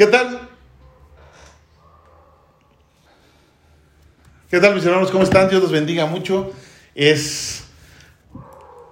[0.00, 0.48] ¿Qué tal?
[4.50, 5.10] ¿Qué tal mis hermanos?
[5.10, 5.50] ¿Cómo están?
[5.50, 6.54] Dios los bendiga mucho.
[6.94, 7.64] Es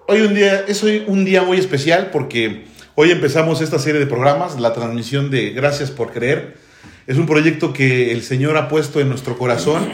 [0.06, 4.06] hoy un día, es hoy un día muy especial porque hoy empezamos esta serie de
[4.06, 6.58] programas, la transmisión de Gracias por Creer.
[7.06, 9.88] Es un proyecto que el Señor ha puesto en nuestro corazón.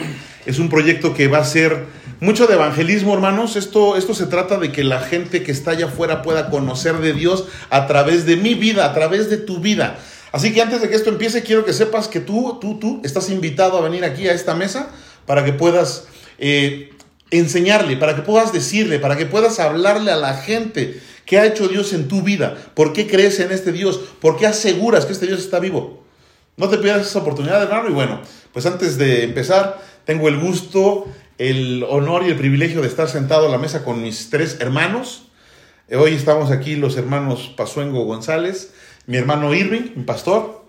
[0.45, 1.85] Es un proyecto que va a ser
[2.19, 3.55] mucho de evangelismo, hermanos.
[3.55, 7.13] Esto, esto se trata de que la gente que está allá afuera pueda conocer de
[7.13, 9.97] Dios a través de mi vida, a través de tu vida.
[10.35, 13.29] Así que antes de que esto empiece, quiero que sepas que tú, tú, tú estás
[13.29, 14.89] invitado a venir aquí a esta mesa
[15.25, 16.07] para que puedas
[16.39, 16.89] eh,
[17.31, 21.69] enseñarle, para que puedas decirle, para que puedas hablarle a la gente qué ha hecho
[21.69, 25.25] Dios en tu vida, por qué crees en este Dios, por qué aseguras que este
[25.25, 26.03] Dios está vivo.
[26.57, 27.87] No te pierdas esa oportunidad, hermano.
[27.87, 28.19] Y bueno,
[28.51, 31.05] pues antes de empezar, tengo el gusto,
[31.37, 35.27] el honor y el privilegio de estar sentado a la mesa con mis tres hermanos.
[35.97, 38.73] Hoy estamos aquí los hermanos Pazuengo González,
[39.07, 40.65] mi hermano Irving, mi pastor,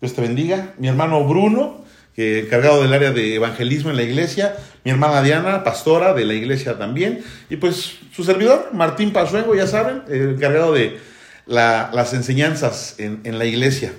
[0.00, 4.56] Dios te bendiga, mi hermano Bruno, que encargado del área de evangelismo en la iglesia,
[4.84, 9.66] mi hermana Diana, pastora de la iglesia también, y pues su servidor, Martín Pazuengo, ya
[9.66, 10.98] saben, encargado de
[11.46, 13.92] las enseñanzas en, en la iglesia.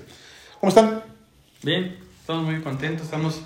[0.59, 1.03] ¿Cómo están?
[1.61, 3.41] Bien, estamos muy contentos, estamos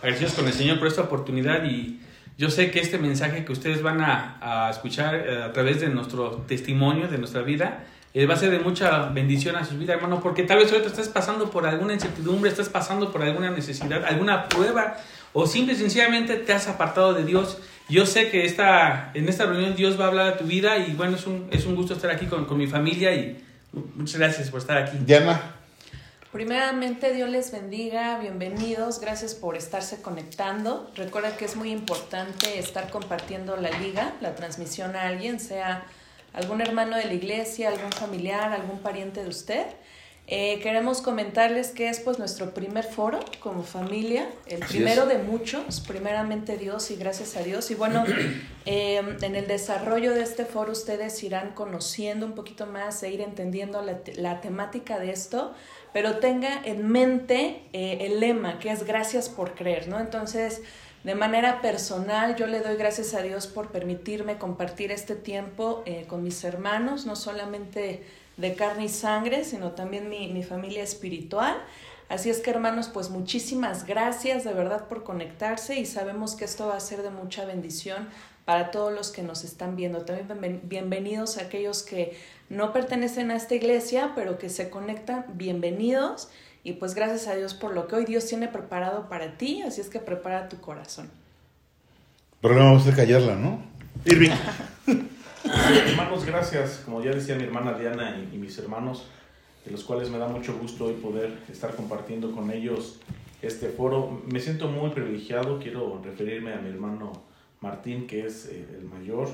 [0.00, 2.00] agradecidos con el Señor por esta oportunidad y
[2.38, 5.88] yo sé que este mensaje que ustedes van a, a escuchar eh, a través de
[5.88, 9.96] nuestro testimonio, de nuestra vida, eh, va a ser de mucha bendición a sus vidas,
[9.96, 14.04] hermano, porque tal vez ahorita estás pasando por alguna incertidumbre, estás pasando por alguna necesidad,
[14.04, 14.96] alguna prueba,
[15.32, 17.58] o simple y sencillamente te has apartado de Dios.
[17.88, 20.92] Yo sé que esta, en esta reunión Dios va a hablar a tu vida y
[20.92, 23.42] bueno, es un, es un gusto estar aquí con, con mi familia y
[23.96, 24.98] muchas gracias por estar aquí.
[24.98, 25.40] Diana.
[26.32, 30.90] Primeramente, Dios les bendiga, bienvenidos, gracias por estarse conectando.
[30.94, 35.84] Recuerda que es muy importante estar compartiendo la liga, la transmisión a alguien, sea
[36.32, 39.66] algún hermano de la iglesia, algún familiar, algún pariente de usted.
[40.28, 45.08] Eh, queremos comentarles que es pues nuestro primer foro como familia, el Así primero es.
[45.08, 47.70] de muchos, primeramente Dios y gracias a Dios.
[47.72, 48.04] Y bueno,
[48.64, 53.20] eh, en el desarrollo de este foro ustedes irán conociendo un poquito más e ir
[53.20, 55.52] entendiendo la, te- la temática de esto,
[55.92, 59.98] pero tenga en mente eh, el lema que es gracias por creer, ¿no?
[59.98, 60.62] Entonces,
[61.04, 66.04] de manera personal, yo le doy gracias a Dios por permitirme compartir este tiempo eh,
[66.06, 68.04] con mis hermanos, no solamente
[68.36, 71.56] de carne y sangre, sino también mi, mi familia espiritual.
[72.08, 76.68] Así es que hermanos, pues muchísimas gracias de verdad por conectarse y sabemos que esto
[76.68, 78.08] va a ser de mucha bendición
[78.44, 80.04] para todos los que nos están viendo.
[80.04, 82.16] También bienven- bienvenidos a aquellos que
[82.48, 86.28] no pertenecen a esta iglesia, pero que se conectan, bienvenidos.
[86.64, 89.80] Y pues gracias a Dios por lo que hoy Dios tiene preparado para ti, así
[89.80, 91.10] es que prepara tu corazón.
[92.40, 93.62] Pero no vamos a callarla, ¿no?
[94.04, 94.30] Irving.
[95.44, 96.82] Hermanos, gracias.
[96.84, 99.06] Como ya decía mi hermana Diana y, y mis hermanos,
[99.64, 103.00] de los cuales me da mucho gusto hoy poder estar compartiendo con ellos
[103.42, 104.22] este foro.
[104.30, 105.58] Me siento muy privilegiado.
[105.58, 107.12] Quiero referirme a mi hermano
[107.60, 109.28] Martín, que es eh, el mayor,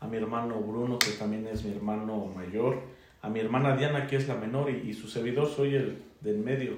[0.00, 2.80] a mi hermano Bruno, que también es mi hermano mayor,
[3.20, 6.38] a mi hermana Diana, que es la menor, y, y su servidor soy el del
[6.38, 6.72] medio.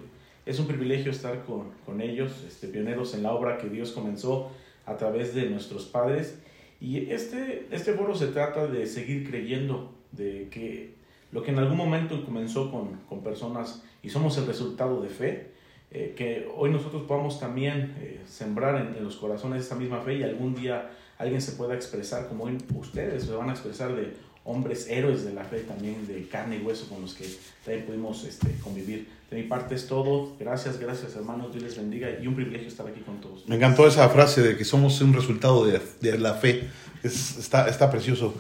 [0.47, 4.51] Es un privilegio estar con, con ellos, este, pioneros en la obra que Dios comenzó
[4.87, 6.39] a través de nuestros padres.
[6.81, 10.95] Y este, este foro se trata de seguir creyendo, de que
[11.33, 15.55] lo que en algún momento comenzó con, con personas y somos el resultado de fe,
[15.91, 20.23] eh, que hoy nosotros podamos también eh, sembrar en, los corazones esa misma fe y
[20.25, 24.13] algún día alguien se pueda expresar como ustedes se van a expresar de
[24.45, 27.25] hombres héroes de la fe también, de carne y hueso con los que
[27.65, 29.09] también pudimos este, convivir.
[29.31, 30.33] De mi parte es todo.
[30.39, 31.51] Gracias, gracias hermanos.
[31.53, 33.49] Dios les bendiga y un privilegio estar aquí con todos.
[33.49, 36.69] Me encantó esa frase de que somos un resultado de, de la fe.
[37.03, 38.35] Es- está, está precioso.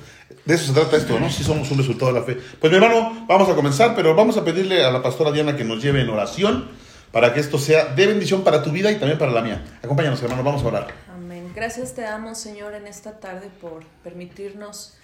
[0.44, 1.30] De eso se trata esto, ¿no?
[1.30, 2.36] Sí somos un resultado de la fe.
[2.60, 5.64] Pues mi hermano, vamos a comenzar, pero vamos a pedirle a la pastora Diana que
[5.64, 6.68] nos lleve en oración
[7.12, 9.64] para que esto sea de bendición para tu vida y también para la mía.
[9.82, 10.88] Acompáñanos, hermano, vamos a orar.
[11.14, 11.50] Amén.
[11.54, 14.94] Gracias te damos, Señor, en esta tarde por permitirnos,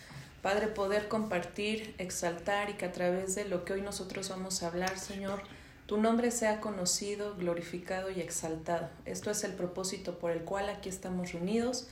[0.42, 4.68] Padre, poder compartir, exaltar y que a través de lo que hoy nosotros vamos a
[4.68, 5.42] hablar, Señor,
[5.84, 8.88] tu nombre sea conocido, glorificado y exaltado.
[9.04, 11.88] Esto es el propósito por el cual aquí estamos reunidos.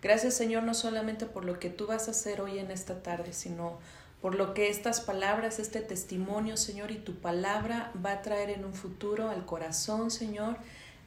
[0.00, 3.32] Gracias, Señor, no solamente por lo que tú vas a hacer hoy en esta tarde,
[3.32, 3.78] sino
[4.20, 8.64] por lo que estas palabras, este testimonio, Señor, y tu palabra va a traer en
[8.64, 10.56] un futuro al corazón, Señor,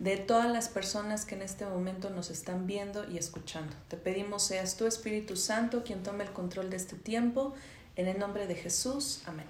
[0.02, 3.72] de todas las personas que en este momento nos están viendo y escuchando.
[3.88, 7.54] Te pedimos seas tú, Espíritu Santo, quien tome el control de este tiempo.
[7.96, 9.22] En el nombre de Jesús.
[9.28, 9.46] Amén.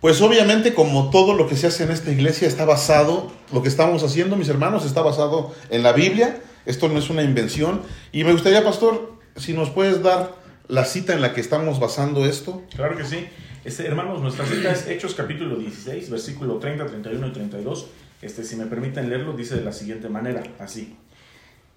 [0.00, 3.68] Pues obviamente como todo lo que se hace en esta iglesia está basado, lo que
[3.68, 6.42] estamos haciendo, mis hermanos, está basado en la Biblia.
[6.66, 7.82] Esto no es una invención.
[8.10, 10.34] Y me gustaría, pastor, si nos puedes dar
[10.66, 12.64] la cita en la que estamos basando esto.
[12.74, 13.28] Claro que sí.
[13.64, 17.86] Este, hermanos, nuestra cita es Hechos capítulo 16, versículo 30, 31 y 32.
[18.22, 20.96] Este, si me permiten leerlo, dice de la siguiente manera, así.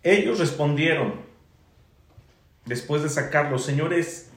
[0.03, 1.15] Ellos respondieron,
[2.65, 4.29] después de sacarlos, señores,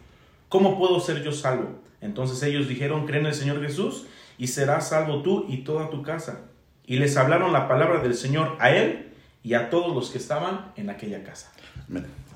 [0.48, 1.80] ¿cómo puedo ser yo salvo?
[2.00, 4.06] Entonces ellos dijeron, creen en el Señor Jesús
[4.38, 6.40] y serás salvo tú y toda tu casa.
[6.86, 9.12] Y les hablaron la palabra del Señor a él
[9.42, 11.52] y a todos los que estaban en aquella casa.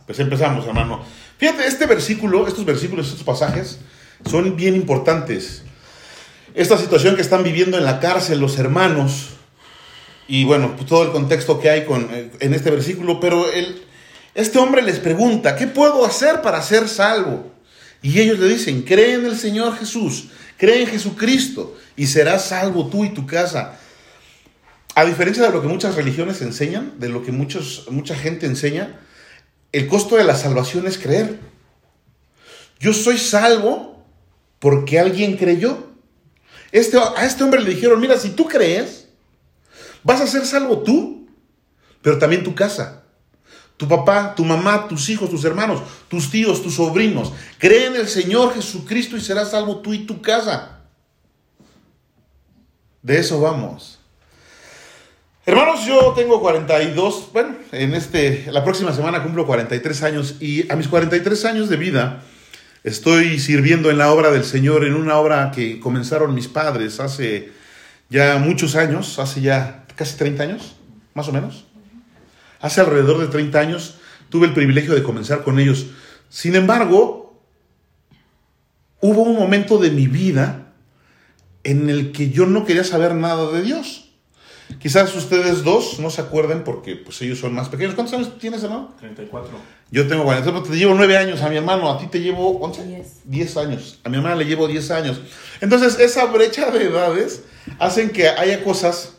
[0.06, 1.02] Pues empezamos, hermano.
[1.38, 3.80] Fíjate, este versículo, estos versículos, estos pasajes
[4.28, 5.64] son bien importantes.
[6.54, 9.36] Esta situación que están viviendo en la cárcel los hermanos,
[10.28, 13.82] y bueno, pues todo el contexto que hay con, eh, en este versículo, pero el,
[14.34, 17.52] este hombre les pregunta, ¿qué puedo hacer para ser salvo?
[18.00, 22.88] Y ellos le dicen, cree en el Señor Jesús, cree en Jesucristo y serás salvo
[22.88, 23.78] tú y tu casa.
[24.94, 29.00] A diferencia de lo que muchas religiones enseñan, de lo que muchos, mucha gente enseña,
[29.72, 31.38] el costo de la salvación es creer.
[32.78, 34.04] Yo soy salvo
[34.58, 35.92] porque alguien creyó.
[36.72, 39.01] Este, a este hombre le dijeron, mira, si tú crees,
[40.02, 41.28] vas a ser salvo tú,
[42.00, 43.02] pero también tu casa.
[43.76, 47.32] Tu papá, tu mamá, tus hijos, tus hermanos, tus tíos, tus sobrinos.
[47.58, 50.80] Cree en el Señor Jesucristo y serás salvo tú y tu casa.
[53.02, 53.98] De eso vamos.
[55.44, 60.76] Hermanos, yo tengo 42, bueno, en este, la próxima semana cumplo 43 años y a
[60.76, 62.22] mis 43 años de vida
[62.84, 67.50] estoy sirviendo en la obra del Señor, en una obra que comenzaron mis padres hace
[68.08, 70.72] ya muchos años, hace ya casi 30 años,
[71.14, 71.64] más o menos.
[72.60, 73.98] Hace alrededor de 30 años
[74.30, 75.86] tuve el privilegio de comenzar con ellos.
[76.28, 77.40] Sin embargo,
[79.00, 80.72] hubo un momento de mi vida
[81.62, 84.10] en el que yo no quería saber nada de Dios.
[84.80, 87.94] Quizás ustedes dos no se acuerden porque pues ellos son más pequeños.
[87.94, 88.94] ¿Cuántos años tienes, hermano?
[88.98, 89.52] 34.
[89.92, 90.62] Yo tengo 40.
[90.64, 91.88] Te llevo 9 años a mi hermano.
[91.92, 92.86] A ti te llevo 11.
[92.86, 93.06] 10.
[93.24, 94.00] 10 años.
[94.02, 95.20] A mi hermana le llevo 10 años.
[95.60, 97.44] Entonces, esa brecha de edades
[97.78, 99.18] hacen que haya cosas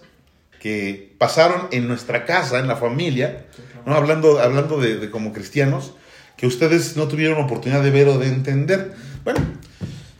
[0.63, 3.47] que pasaron en nuestra casa, en la familia,
[3.85, 3.95] ¿no?
[3.95, 5.93] hablando, hablando de, como cristianos,
[6.37, 8.93] que ustedes no tuvieron oportunidad de ver o de entender.
[9.25, 9.41] Bueno,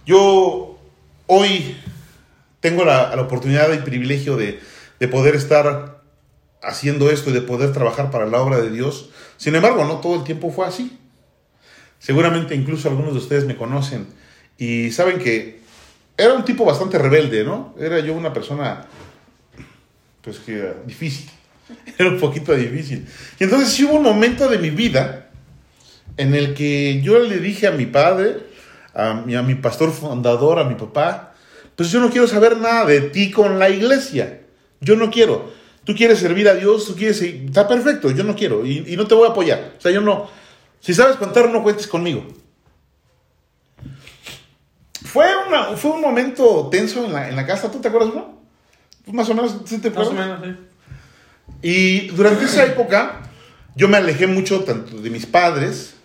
[0.05, 0.77] yo
[1.27, 1.77] hoy
[2.59, 4.59] tengo la, la oportunidad y privilegio de,
[4.99, 6.01] de poder estar
[6.61, 9.11] haciendo esto y de poder trabajar para la obra de Dios.
[9.37, 10.99] Sin embargo, no todo el tiempo fue así.
[11.99, 14.07] Seguramente incluso algunos de ustedes me conocen
[14.57, 15.61] y saben que
[16.17, 17.73] era un tipo bastante rebelde, ¿no?
[17.79, 18.87] Era yo una persona,
[20.23, 21.29] pues que era difícil,
[21.97, 23.05] era un poquito difícil.
[23.39, 25.29] Y entonces sí hubo un momento de mi vida
[26.17, 28.37] en el que yo le dije a mi padre,
[28.93, 31.33] a mi, a mi pastor fundador, a mi papá,
[31.75, 34.41] pues yo no quiero saber nada de ti con la iglesia.
[34.79, 35.51] Yo no quiero.
[35.83, 37.21] Tú quieres servir a Dios, tú quieres...
[37.21, 39.73] Está perfecto, yo no quiero y, y no te voy a apoyar.
[39.77, 40.29] O sea, yo no...
[40.79, 42.25] Si sabes contar, no cuentes conmigo.
[45.05, 48.42] Fue, una, fue un momento tenso en la, en la casa, ¿tú te acuerdas, no?
[49.03, 50.39] Pues más o menos, ¿sí te Más acuerdas?
[50.39, 50.65] o menos, sí.
[51.61, 53.21] Y durante esa época
[53.75, 55.95] yo me alejé mucho tanto de mis padres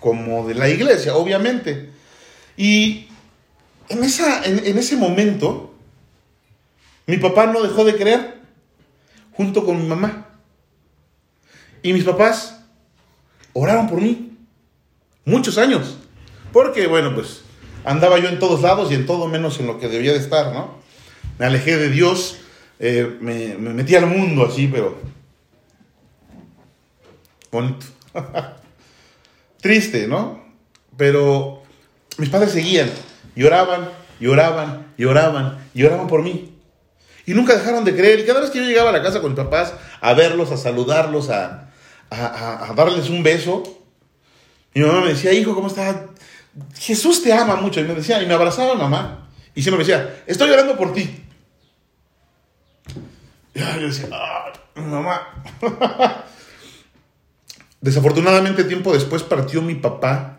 [0.00, 1.90] como de la iglesia, obviamente.
[2.56, 3.08] Y
[3.88, 5.74] en, esa, en, en ese momento
[7.06, 8.40] mi papá no dejó de creer
[9.32, 10.28] junto con mi mamá.
[11.82, 12.60] Y mis papás
[13.52, 14.36] oraron por mí
[15.24, 15.98] muchos años.
[16.52, 17.42] Porque, bueno, pues
[17.84, 20.52] andaba yo en todos lados y en todo menos en lo que debía de estar,
[20.54, 20.82] ¿no?
[21.38, 22.38] Me alejé de Dios,
[22.78, 24.98] eh, me, me metí al mundo así, pero
[27.50, 27.86] bonito.
[29.60, 30.42] Triste, ¿no?
[30.96, 31.62] Pero
[32.18, 32.90] mis padres seguían,
[33.34, 33.88] lloraban,
[34.20, 36.50] lloraban, lloraban, lloraban por mí.
[37.26, 38.20] Y nunca dejaron de creer.
[38.20, 40.56] Y cada vez que yo llegaba a la casa con mis papás a verlos, a
[40.56, 41.70] saludarlos, a-
[42.10, 43.62] a darles un beso,
[44.74, 45.96] mi mamá me decía, hijo, ¿cómo estás?
[46.78, 47.80] Jesús te ama mucho.
[47.80, 49.30] Y me decía, y me abrazaba mamá.
[49.54, 51.23] Y siempre me decía, estoy llorando por ti.
[53.80, 55.44] Yo decía, ah, mamá.
[57.80, 60.38] Desafortunadamente, tiempo después partió mi papá.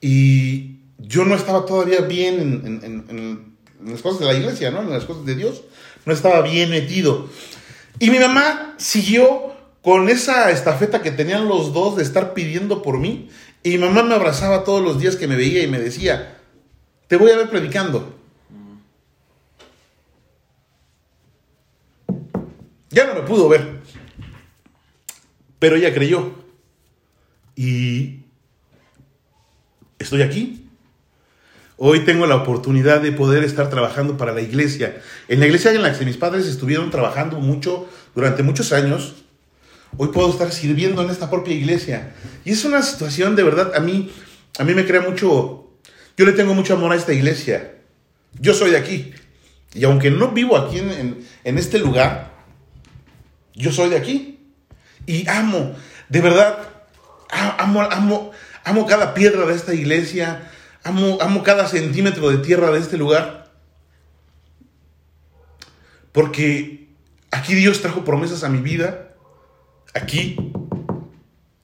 [0.00, 4.34] Y yo no estaba todavía bien en, en- en- en- en las cosas de la
[4.34, 4.80] iglesia, ¿no?
[4.82, 5.62] En las cosas de Dios.
[6.06, 7.28] No estaba bien metido.
[7.98, 12.98] Y mi mamá siguió con esa estafeta que tenían los dos de estar pidiendo por
[12.98, 13.28] mí.
[13.62, 16.38] Y mi mamá me abrazaba todos los días que me veía y me decía,
[17.08, 18.17] te voy a ver predicando.
[22.90, 23.80] Ya no me pudo ver.
[25.58, 26.34] Pero ella creyó.
[27.56, 28.20] Y
[29.98, 30.68] estoy aquí.
[31.76, 35.00] Hoy tengo la oportunidad de poder estar trabajando para la iglesia.
[35.28, 39.14] En la iglesia en la que mis padres estuvieron trabajando mucho durante muchos años,
[39.96, 42.14] hoy puedo estar sirviendo en esta propia iglesia.
[42.44, 44.10] Y es una situación de verdad, a mí,
[44.58, 45.70] a mí me crea mucho,
[46.16, 47.76] Yo le tengo mucho amor a esta iglesia.
[48.40, 49.12] Yo soy de aquí.
[49.72, 52.27] Y aunque no vivo aquí en, en este lugar,
[53.58, 54.38] yo soy de aquí.
[55.06, 55.74] Y amo,
[56.08, 56.58] de verdad,
[57.30, 58.30] amo, amo,
[58.64, 60.50] amo cada piedra de esta iglesia.
[60.84, 63.50] Amo, amo cada centímetro de tierra de este lugar.
[66.12, 66.88] Porque
[67.30, 69.14] aquí Dios trajo promesas a mi vida.
[69.94, 70.36] Aquí.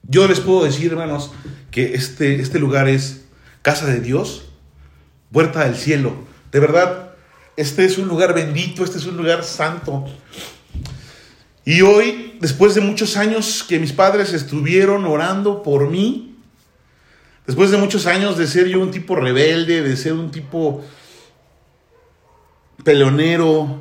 [0.03, 1.33] Yo les puedo decir, hermanos,
[1.71, 3.25] que este, este lugar es
[3.63, 4.51] casa de Dios,
[5.33, 6.15] puerta del cielo.
[6.53, 7.15] De verdad,
[7.57, 10.05] este es un lugar bendito, este es un lugar santo.
[11.65, 16.37] Y hoy, después de muchos años que mis padres estuvieron orando por mí,
[17.47, 20.85] después de muchos años de ser yo un tipo rebelde, de ser un tipo
[22.85, 23.81] peleonero,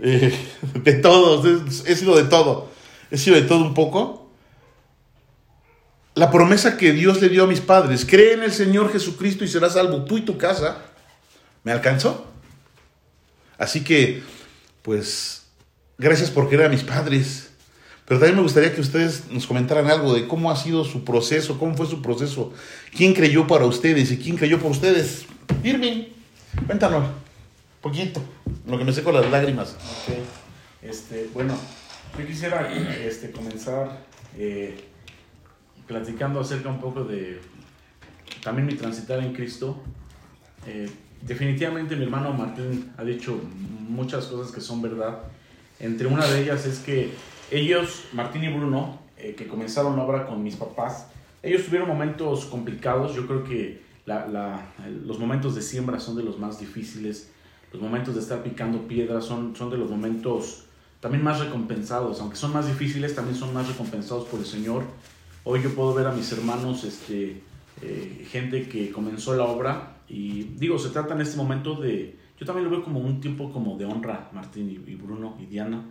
[0.00, 0.34] eh,
[0.74, 1.42] de todo,
[1.86, 2.68] he sido de todo,
[3.12, 4.28] he sido de todo un poco.
[6.14, 9.48] La promesa que Dios le dio a mis padres, cree en el Señor Jesucristo y
[9.48, 10.78] serás salvo tú y tu casa,
[11.62, 12.26] me alcanzó.
[13.56, 14.22] Así que,
[14.82, 15.39] pues,
[16.00, 17.50] Gracias por querer a mis padres.
[18.06, 21.58] Pero también me gustaría que ustedes nos comentaran algo de cómo ha sido su proceso,
[21.58, 22.54] cómo fue su proceso,
[22.96, 25.26] quién creyó para ustedes y quién creyó por ustedes.
[25.62, 26.04] Irving,
[26.64, 27.04] cuéntanos,
[27.82, 28.22] poquito,
[28.66, 29.76] lo que me sé con las lágrimas.
[30.80, 31.54] Este, bueno,
[32.18, 34.06] yo quisiera este, comenzar
[34.38, 34.82] eh,
[35.86, 37.42] platicando acerca un poco de
[38.42, 39.82] también mi transitar en Cristo.
[40.66, 40.90] Eh,
[41.20, 43.38] definitivamente mi hermano Martín ha dicho
[43.86, 45.20] muchas cosas que son verdad
[45.80, 47.10] entre una de ellas es que
[47.50, 51.08] ellos, Martín y Bruno, eh, que comenzaron la obra con mis papás,
[51.42, 53.14] ellos tuvieron momentos complicados.
[53.14, 53.82] Yo creo que
[55.04, 57.30] los momentos de siembra son de los más difíciles.
[57.72, 60.64] Los momentos de estar picando piedras son, son de los momentos
[61.00, 62.20] también más recompensados.
[62.20, 64.84] Aunque son más difíciles, también son más recompensados por el Señor.
[65.44, 67.40] Hoy yo puedo ver a mis hermanos, este,
[67.80, 69.96] eh, gente que comenzó la obra.
[70.08, 73.52] Y digo, se trata en este momento de, yo también lo veo como un tiempo
[73.52, 75.84] como de honra, Martín y, Bruno y Diana.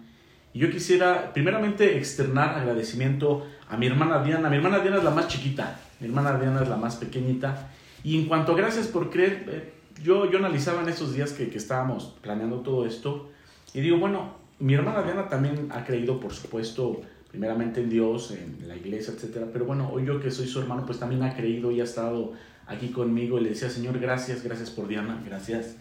[0.52, 4.50] Y yo quisiera primeramente externar agradecimiento a mi hermana Diana.
[4.50, 7.70] Mi hermana Diana es la más chiquita, mi hermana Diana es la más pequeñita.
[8.04, 11.52] Y en cuanto a gracias por creer, eh, yo, yo analizaba en esos días que,
[11.52, 13.30] que estábamos planeando todo esto
[13.76, 18.68] y digo, bueno, mi hermana Diana también ha creído, por supuesto, primeramente en Dios, en
[18.68, 19.46] la iglesia, etc.
[19.54, 22.34] Pero bueno, hoy yo que soy su hermano, pues también ha creído y ha estado
[22.66, 25.76] aquí conmigo y le decía, Señor, gracias, gracias por Diana, gracias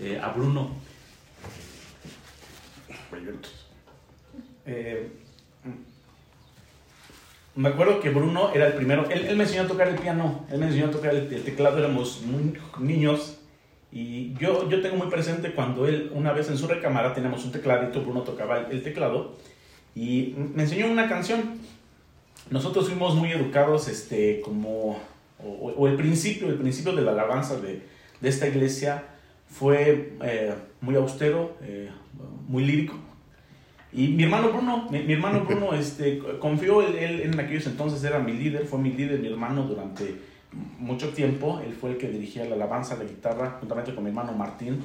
[0.00, 0.70] eh, a Bruno.
[4.66, 5.08] Eh,
[7.54, 10.58] me acuerdo que Bruno era el primero, él, me enseñó a tocar el piano, él
[10.58, 12.22] me enseñó a tocar el, teclado, éramos
[12.78, 13.38] niños.
[13.90, 17.52] Y yo, yo tengo muy presente cuando él, una vez en su recámara teníamos un
[17.52, 19.36] tecladito, Bruno tocaba el, teclado.
[19.94, 21.58] Y me enseñó una canción.
[22.50, 25.00] Nosotros fuimos muy educados, este, como,
[25.42, 27.82] o, el principio, el principio de la alabanza de,
[28.20, 29.15] de esta iglesia
[29.48, 31.90] fue eh, muy austero, eh,
[32.48, 32.94] muy lírico.
[33.92, 38.32] Y mi hermano Bruno, mi, hermano Bruno este, confió, él, en aquellos entonces era mi
[38.32, 40.16] líder, fue mi líder, mi hermano durante
[40.78, 41.60] mucho tiempo.
[41.64, 44.80] Él fue el que dirigía la alabanza, la guitarra, juntamente con mi hermano Martín.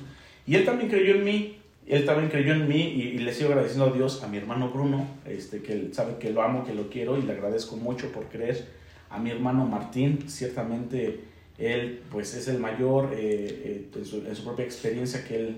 [0.48, 3.88] Y él también creyó en mí, él también creyó en mí y, le sigo agradeciendo
[3.88, 6.90] a Dios, a mi hermano Bruno, este, que él sabe que lo amo, que lo
[6.90, 8.66] quiero y le agradezco mucho por creer.
[9.10, 14.66] A mi hermano Martín, ciertamente él pues es el mayor eh, eh, en, su, propia
[14.66, 15.58] experiencia que él,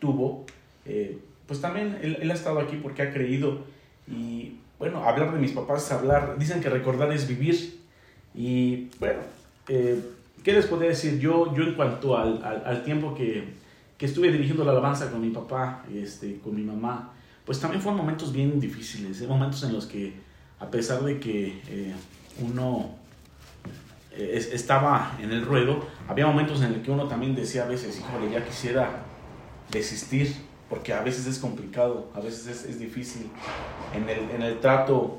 [0.00, 0.44] tuvo.
[0.84, 3.58] Eh, pues también él, ha estado aquí porque ha creído.
[4.08, 7.80] Y bueno, hablar de mis papás, hablar, dicen que recordar es vivir.
[8.34, 9.20] Y bueno,
[9.66, 11.18] ¿qué les podría decir?
[11.20, 13.44] Yo, yo en cuanto al, al, tiempo que,
[13.96, 17.12] que, estuve dirigiendo la alabanza con mi papá, este, con mi mamá,
[17.44, 20.14] pues también fueron momentos bien difíciles, momentos en los que
[20.58, 21.60] a pesar de que
[22.40, 23.03] uno
[24.16, 28.30] estaba en el ruedo, había momentos en el que uno también decía a veces, híjole,
[28.30, 29.04] ya quisiera
[29.70, 30.34] desistir,
[30.68, 33.28] porque a veces es complicado, a veces es, difícil.
[33.94, 35.18] En el, en el trato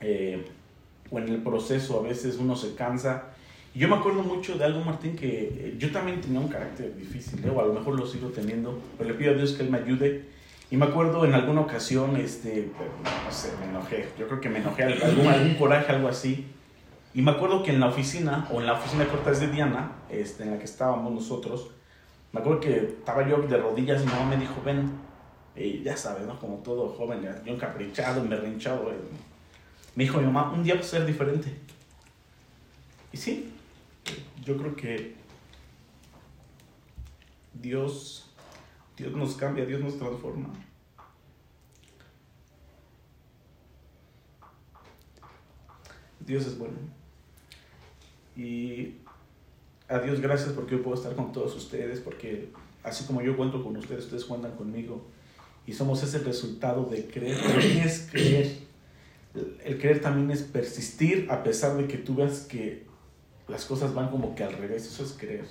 [0.00, 0.44] eh,
[1.10, 3.24] o en el proceso a veces uno se cansa.
[3.74, 6.94] Y yo me acuerdo mucho de algo, Martín, que eh, yo también tenía un carácter
[6.96, 7.50] difícil, ¿eh?
[7.50, 9.78] o a lo mejor lo sigo teniendo, pero le pido a Dios que Él me
[9.78, 10.24] ayude.
[10.70, 12.68] Y me acuerdo en alguna ocasión, este,
[13.04, 16.46] no sé, me enojé, yo creo que me enojé, algún, algún coraje, algo así
[17.14, 20.42] y me acuerdo que en la oficina, o en la oficina corta de Diana, este,
[20.42, 21.70] en la que estábamos nosotros,
[22.32, 24.90] me acuerdo que estaba yo de rodillas y mi mamá me dijo, ven,
[25.54, 26.36] y ya sabes, ¿no?
[26.40, 28.90] Como todo joven, yo encaprichado, emberrinchado.
[28.90, 28.96] Eh.
[29.94, 31.56] Me dijo mi mamá, un día va a ser diferente.
[33.12, 33.52] Y sí,
[34.44, 35.14] yo creo que
[37.52, 38.28] Dios,
[38.96, 40.48] Dios nos cambia, Dios nos transforma.
[46.18, 47.03] Dios es bueno.
[48.36, 48.96] Y
[49.88, 52.48] a Dios gracias porque hoy puedo estar con todos ustedes, porque
[52.82, 55.04] así como yo cuento con ustedes, ustedes cuentan conmigo.
[55.66, 57.38] Y somos ese resultado de creer.
[57.84, 58.58] es creer.
[59.64, 62.84] El creer también es persistir a pesar de que tú veas que
[63.48, 64.86] las cosas van como que al revés.
[64.86, 65.46] Eso es creer.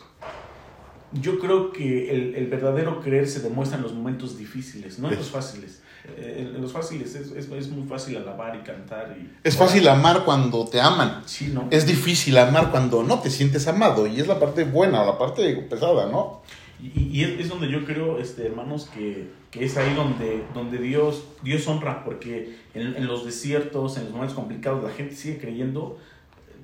[1.22, 5.16] Yo creo que el, el verdadero creer se demuestra en los momentos difíciles, no en
[5.16, 5.82] los fáciles.
[6.06, 9.16] Eh, en, los fáciles es, es, es, muy fácil alabar y cantar.
[9.18, 11.22] Y, es fácil amar cuando te aman.
[11.26, 11.68] Sí, ¿no?
[11.72, 14.06] Es difícil amar cuando no te sientes amado.
[14.06, 16.42] Y es la parte buena, la parte pesada, ¿no?
[16.82, 20.78] Y, y es, es, donde yo creo, este, hermanos, que, que, es ahí donde, donde
[20.78, 25.38] Dios, Dios honra, porque en, en, los desiertos, en los momentos complicados, la gente sigue
[25.38, 26.00] creyendo.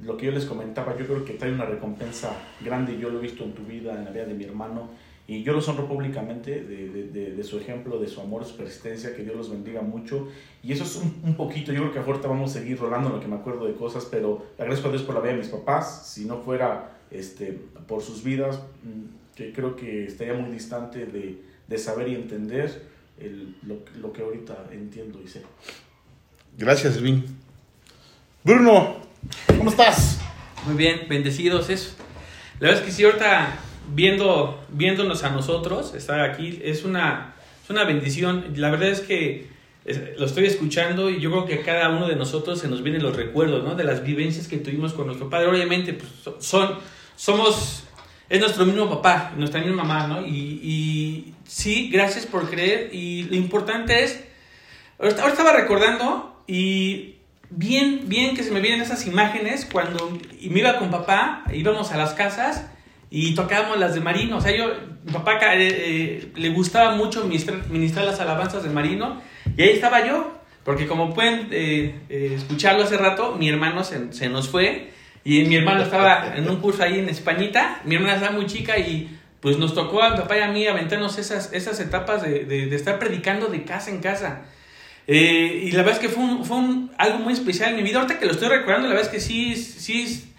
[0.03, 3.21] Lo que yo les comentaba, yo creo que trae una recompensa grande, yo lo he
[3.21, 4.89] visto en tu vida, en la vida de mi hermano,
[5.29, 9.15] y yo los honro públicamente de, de, de, su ejemplo, de su amor, su persistencia,
[9.15, 10.27] que Dios los bendiga mucho.
[10.63, 13.27] Y eso es un, poquito, yo creo que ahorita vamos a seguir rolando lo que
[13.27, 16.07] me acuerdo de cosas, pero agradezco a Dios por la vida de mis papás.
[16.07, 21.39] Si no fuera este, por sus vidas, mm, que creo que estaría muy distante de,
[21.67, 22.89] de saber y entender
[23.61, 25.43] lo, lo, que ahorita entiendo y sé.
[26.57, 27.23] Gracias, Elvin.
[28.43, 28.95] Bruno,
[29.57, 30.19] ¿cómo estás?
[30.65, 31.69] Muy bien, bendecidos.
[31.69, 31.95] Eso.
[32.59, 33.59] La verdad es que sí, ahorita
[33.93, 38.53] viendo, viéndonos a nosotros, estar aquí, es una, es una bendición.
[38.55, 39.47] La verdad es que
[40.17, 43.01] lo estoy escuchando y yo creo que a cada uno de nosotros se nos vienen
[43.01, 43.75] los recuerdos, ¿no?
[43.75, 45.47] De las vivencias que tuvimos con nuestro padre.
[45.47, 46.77] Obviamente, pues, son,
[47.15, 47.83] somos,
[48.29, 50.25] es nuestro mismo papá, nuestra misma mamá, ¿no?
[50.25, 52.93] Y, y sí, gracias por creer.
[52.93, 54.23] Y lo importante es,
[54.99, 57.15] ahora estaba recordando y
[57.49, 61.97] bien, bien que se me vienen esas imágenes cuando me iba con papá, íbamos a
[61.97, 62.65] las casas
[63.09, 64.37] y tocábamos las de Marino.
[64.37, 64.71] O sea, yo,
[65.11, 69.21] papá eh, eh, le gustaba mucho ministrar, las alabanzas de Marino
[69.57, 74.29] y ahí estaba yo, porque como pueden eh, escucharlo hace rato, mi hermano se, se,
[74.29, 74.91] nos fue
[75.23, 78.77] y mi hermano estaba en un curso ahí en Españita, mi hermana estaba muy chica
[78.77, 82.43] y pues nos tocó a mi papá y a mí aventarnos esas, esas etapas de,
[82.45, 84.41] de estar predicando de casa en casa.
[85.11, 87.81] Eh, y la verdad es que fue, un, fue un, algo muy especial en mi
[87.81, 87.99] vida.
[87.99, 90.31] Ahorita que lo estoy recordando, la verdad es que sí, sí,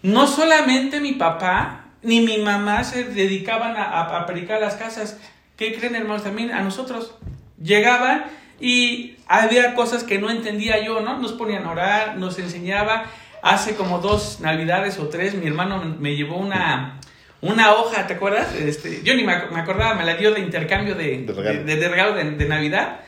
[0.00, 5.18] no solamente mi papá, ni mi mamá se dedicaban a, a, a predicar las casas.
[5.58, 6.24] ¿Qué creen, hermanos?
[6.24, 7.16] También a nosotros.
[7.62, 8.24] Llegaban
[8.58, 11.18] y había cosas que no entendía yo, ¿no?
[11.18, 13.04] Nos ponían a orar, nos enseñaba.
[13.42, 16.98] Hace como dos navidades o tres, mi hermano me llevó una,
[17.42, 18.54] una hoja, ¿te acuerdas?
[18.54, 21.88] Este, yo ni me, acordaba, me la dio de intercambio de, de regalo de, de,
[21.90, 23.00] regalo de, de Navidad.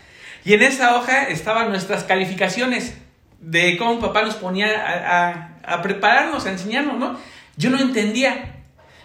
[0.44, 2.94] Y en esa hoja estaban nuestras calificaciones
[3.40, 7.18] de cómo papá nos ponía a, a, a prepararnos, a enseñarnos, ¿no?
[7.56, 8.56] Yo no entendía.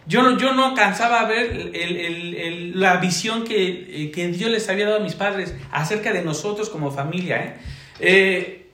[0.07, 4.27] Yo no, yo no alcanzaba a ver el, el, el, la visión que, eh, que,
[4.27, 7.37] Dios les había dado a mis padres acerca de nosotros como familia.
[7.37, 7.55] ¿eh?
[7.99, 8.65] Eh,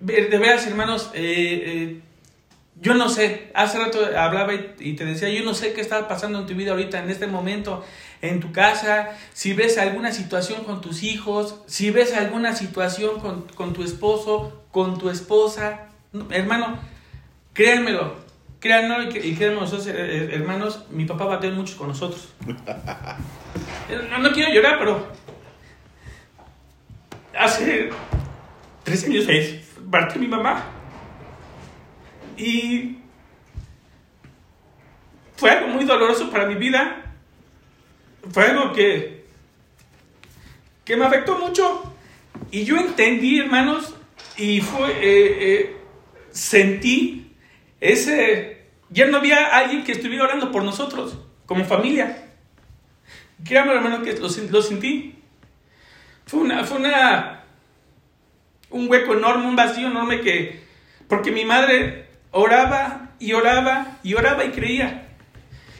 [0.00, 2.00] de veras, hermanos, eh,
[2.80, 6.40] yo no sé, hace rato hablaba y, te decía, yo no sé qué está pasando
[6.40, 7.84] en tu vida ahorita, en este momento,
[8.28, 13.42] en tu casa, si ves alguna situación con tus hijos, si ves alguna situación con,
[13.54, 15.88] con tu esposo, con tu esposa,
[16.30, 16.78] hermano,
[17.52, 18.24] créanmelo,
[18.64, 22.32] Créanlo y, créanme nosotros, eh, hermanos, mi papá bateó mucho con nosotros.
[24.10, 25.06] no, no, quiero llorar, pero
[27.38, 27.90] hace
[28.82, 29.26] tres años
[29.90, 30.64] partió mi mamá.
[32.38, 33.00] Y
[35.36, 37.03] fue algo muy doloroso para mi vida.
[38.30, 39.26] Fue algo que,
[40.84, 41.94] que me afectó mucho.
[42.50, 43.94] Y yo entendí, hermanos,
[44.36, 45.76] y fue, eh, eh,
[46.30, 47.32] sentí
[47.80, 48.54] ese
[48.90, 52.28] ya no había alguien que estuviera orando por nosotros, como familia.
[53.44, 55.16] Créame, hermano, que lo, lo sentí.
[56.26, 57.44] Fue una, fue una,
[58.70, 60.62] un hueco enorme, un vacío enorme que,
[61.08, 65.03] porque mi madre oraba y oraba y oraba y creía.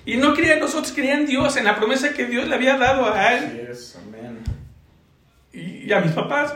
[0.06, 2.76] Y no creía en nosotros, creía en Dios, en la promesa que Dios le había
[2.76, 3.68] dado a él.
[3.68, 4.44] Yes, amen.
[5.52, 6.54] Y, y a mis papás.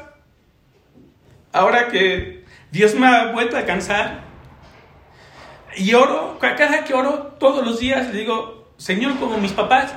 [1.52, 4.28] Ahora que Dios me ha vuelto a cansar,
[5.76, 9.94] y oro, cada que oro todos los días, le digo, Señor, como mis papás,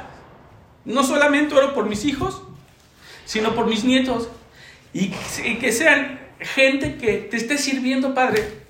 [0.85, 2.43] no solamente oro por mis hijos,
[3.25, 4.29] sino por mis nietos.
[4.93, 8.61] Y, y que sean gente que te esté sirviendo, Padre.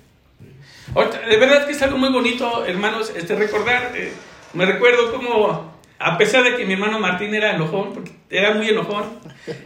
[1.28, 3.92] De verdad que es algo muy bonito, hermanos, este, recordar.
[3.94, 4.12] Eh,
[4.54, 8.68] me recuerdo como, a pesar de que mi hermano Martín era enojón, porque era muy
[8.68, 9.04] enojón,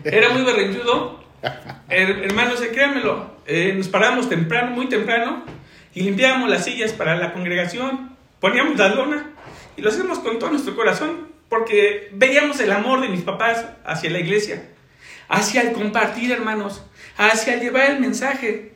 [0.04, 1.24] era muy berrinchudo,
[1.88, 5.44] her, hermanos, créanmelo, eh, nos paramos temprano, muy temprano,
[5.94, 9.30] y limpiábamos las sillas para la congregación, poníamos la lona
[9.76, 14.10] y lo hacíamos con todo nuestro corazón porque veíamos el amor de mis papás hacia
[14.10, 14.68] la iglesia,
[15.28, 16.84] hacia el compartir, hermanos,
[17.16, 18.72] hacia el llevar el mensaje.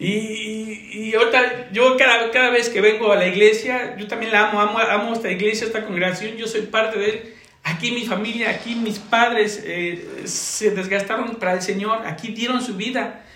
[0.00, 4.48] Y, y ahorita, yo cada, cada vez que vengo a la iglesia, yo también la
[4.48, 7.34] amo, amo, amo esta iglesia, esta congregación, yo soy parte de él.
[7.62, 12.76] Aquí mi familia, aquí mis padres eh, se desgastaron para el Señor, aquí dieron su
[12.76, 13.26] vida.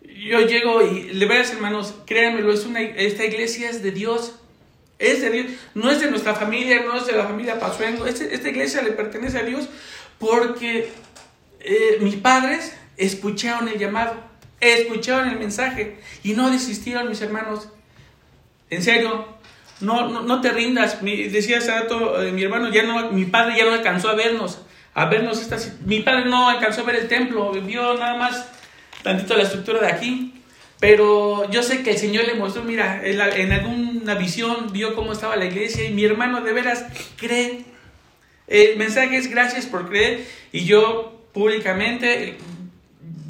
[0.00, 4.36] Yo llego y le veas hermanos, créanmelo, es una, esta iglesia es de Dios,
[5.00, 8.32] es de Dios, no es de nuestra familia, no es de la familia Pazuengo, este,
[8.32, 9.68] esta iglesia le pertenece a Dios
[10.18, 10.88] porque
[11.58, 14.14] eh, mis padres escucharon el llamado,
[14.62, 17.68] escucharon el mensaje y no desistieron mis hermanos.
[18.70, 19.26] En serio,
[19.80, 21.02] no, no, no te rindas.
[21.02, 24.14] Mi, decía hace rato eh, mi hermano, ya no, mi padre ya no alcanzó a
[24.14, 24.62] vernos,
[24.94, 28.48] a vernos estas, mi padre no alcanzó a ver el templo, vio nada más
[29.02, 30.34] tantito la estructura de aquí.
[30.78, 35.12] Pero yo sé que el Señor le mostró, mira, en, en alguna visión vio cómo
[35.12, 36.84] estaba la iglesia y mi hermano de veras
[37.16, 37.64] cree.
[38.48, 42.36] El mensaje es gracias por creer y yo públicamente,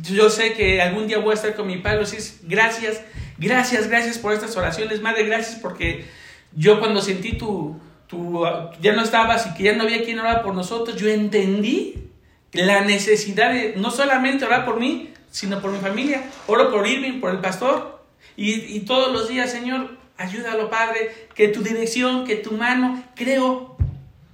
[0.02, 2.04] yo sé que algún día voy a estar con mi padre,
[2.42, 3.02] gracias,
[3.38, 6.04] gracias, gracias por estas oraciones, madre, gracias porque
[6.52, 8.44] yo cuando sentí tu, tu
[8.80, 12.10] ya no estabas y que ya no había quien orar por nosotros, yo entendí
[12.52, 16.22] la necesidad de no solamente orar por mí, sino por mi familia.
[16.46, 18.02] Oro por Irving, por el pastor.
[18.36, 23.76] Y, y, todos los días, Señor, ayúdalo, Padre, que tu dirección, que tu mano, creo.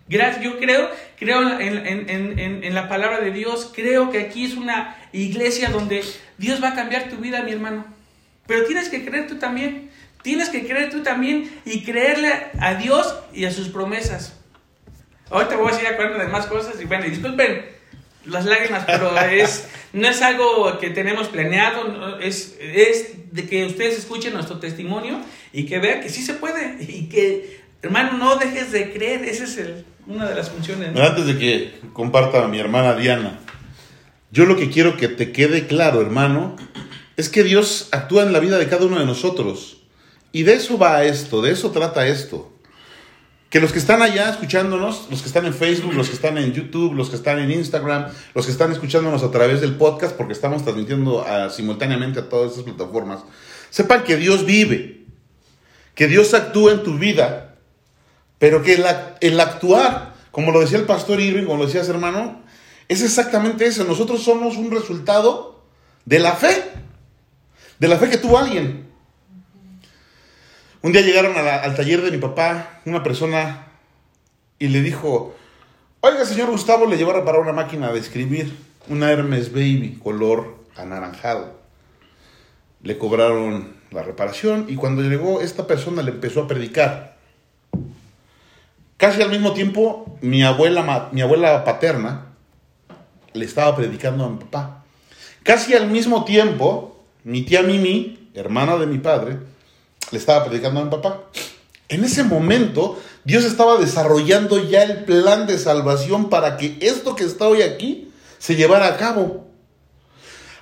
[0.08, 4.44] Gracias, yo creo, creo en, en, en, en, la palabra de Dios, creo que aquí
[4.44, 6.04] es una iglesia donde
[6.38, 7.84] Dios va a cambiar tu vida, mi hermano.
[8.46, 9.90] Pero tienes que creer tú también,
[10.22, 14.34] tienes que creer tú también y creerle a Dios y a sus promesas.
[15.30, 17.66] Ahorita voy a seguir acordando de más cosas y bueno, disculpen,
[18.24, 23.98] las lágrimas, pero es, no es algo que tenemos planeado, es, es de que ustedes
[23.98, 25.20] escuchen nuestro testimonio
[25.52, 29.44] y que vean que sí se puede y que, hermano, no dejes de creer, esa
[29.44, 30.98] es el, una de las funciones.
[30.98, 33.38] Antes de que comparta mi hermana Diana,
[34.30, 36.56] yo lo que quiero que te quede claro, hermano,
[37.16, 39.82] es que Dios actúa en la vida de cada uno de nosotros.
[40.32, 42.52] Y de eso va esto, de eso trata esto.
[43.50, 46.52] Que los que están allá escuchándonos, los que están en Facebook, los que están en
[46.52, 50.34] YouTube, los que están en Instagram, los que están escuchándonos a través del podcast, porque
[50.34, 53.20] estamos transmitiendo a, simultáneamente a todas estas plataformas,
[53.70, 55.06] sepan que Dios vive,
[55.94, 57.47] que Dios actúa en tu vida,
[58.38, 58.74] pero que
[59.20, 62.42] el, actuar, como lo decía el pastor Irving, como lo decías hermano,
[62.88, 63.84] es exactamente eso.
[63.84, 65.62] Nosotros somos un resultado
[66.04, 66.64] de la fe,
[67.78, 68.88] de la fe que tuvo alguien.
[70.80, 73.66] Un día llegaron al taller de mi papá una persona
[74.60, 75.34] y le dijo,
[76.00, 78.56] oiga señor Gustavo, le llevó a reparar una máquina de escribir,
[78.88, 81.58] una Hermes Baby, color anaranjado.
[82.82, 87.17] Le cobraron la reparación y cuando llegó esta persona le empezó a predicar.
[88.98, 92.34] Casi al mismo tiempo, mi abuela, mi abuela paterna
[93.32, 94.82] le estaba predicando a mi papá.
[95.44, 99.38] Casi al mismo tiempo, mi tía Mimi, hermana de mi padre,
[100.10, 101.22] le estaba predicando a mi papá.
[101.88, 107.22] En ese momento, Dios estaba desarrollando ya el plan de salvación para que esto que
[107.22, 109.46] está hoy aquí se llevara a cabo.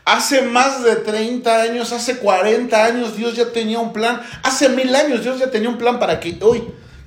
[0.04, 4.20] Hace más de 30 años, hace 40 años, Dios ya tenía un plan.
[4.42, 6.62] Hace mil años, Dios ya tenía un plan para que hoy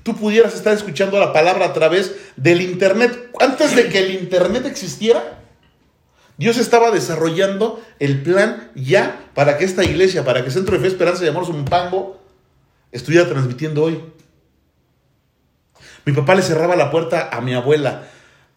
[0.09, 3.29] tú pudieras estar escuchando la palabra a través del Internet.
[3.39, 5.39] Antes de que el Internet existiera,
[6.37, 10.87] Dios estaba desarrollando el plan ya para que esta iglesia, para que Centro de Fe
[10.87, 12.19] Esperanza de Amor Pango
[12.91, 14.01] estuviera transmitiendo hoy.
[16.05, 18.07] Mi papá le cerraba la puerta a mi abuela.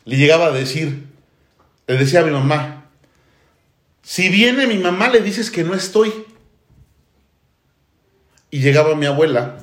[0.07, 1.07] Le llegaba a decir,
[1.87, 2.87] le decía a mi mamá,
[4.01, 6.13] si viene mi mamá le dices que no estoy.
[8.51, 9.62] Y llegaba mi abuela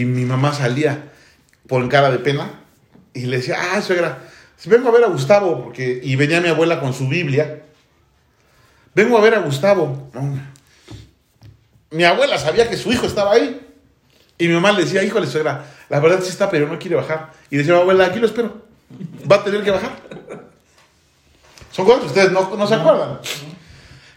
[0.00, 1.12] y mi mamá salía
[1.68, 2.50] por cara de pena
[3.12, 4.18] y le decía, ah, suegra,
[4.64, 7.62] vengo a ver a Gustavo, porque, y venía mi abuela con su Biblia,
[8.94, 10.10] vengo a ver a Gustavo.
[11.90, 13.60] Mi abuela sabía que su hijo estaba ahí.
[14.36, 17.30] Y mi mamá le decía, híjole, suegra, la verdad sí está, pero no quiere bajar.
[17.50, 18.62] Y decía, abuela, aquí lo espero.
[19.30, 19.92] Va a tener que bajar.
[21.70, 23.20] Son cosas que ustedes no, no se acuerdan.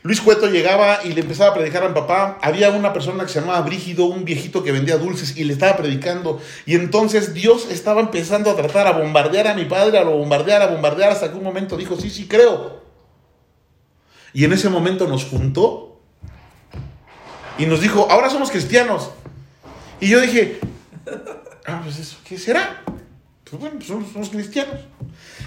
[0.08, 2.38] Luis Cueto llegaba y le empezaba a predicar a mi papá.
[2.42, 5.76] Había una persona que se llamaba Brígido, un viejito que vendía dulces y le estaba
[5.76, 6.40] predicando.
[6.66, 10.62] Y entonces Dios estaba empezando a tratar a bombardear a mi padre, a lo bombardear,
[10.62, 12.82] a bombardear, hasta que un momento dijo, sí, sí, creo.
[14.32, 16.00] Y en ese momento nos juntó
[17.58, 19.12] y nos dijo, ahora somos cristianos.
[20.00, 20.62] Y yo dije,
[21.66, 22.82] ah, pues eso, ¿qué será?
[23.44, 24.80] Pues bueno, pues somos, somos cristianos.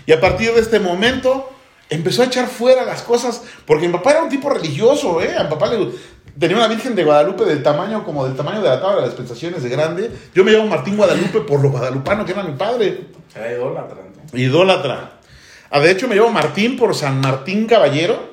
[0.05, 1.51] Y a partir de este momento
[1.90, 5.37] empezó a echar fuera las cosas, porque mi papá era un tipo religioso, ¿eh?
[5.37, 5.90] A mi papá le,
[6.38, 9.11] tenía una Virgen de Guadalupe del tamaño, como del tamaño de la tabla de las
[9.11, 10.11] dispensaciones de grande.
[10.35, 13.09] Yo me llamo Martín Guadalupe por lo guadalupano que era mi padre.
[13.35, 13.96] Era idólatra.
[13.96, 14.38] ¿no?
[14.38, 15.12] Idólatra.
[15.70, 18.31] Ah, de hecho, me llamo Martín por San Martín Caballero.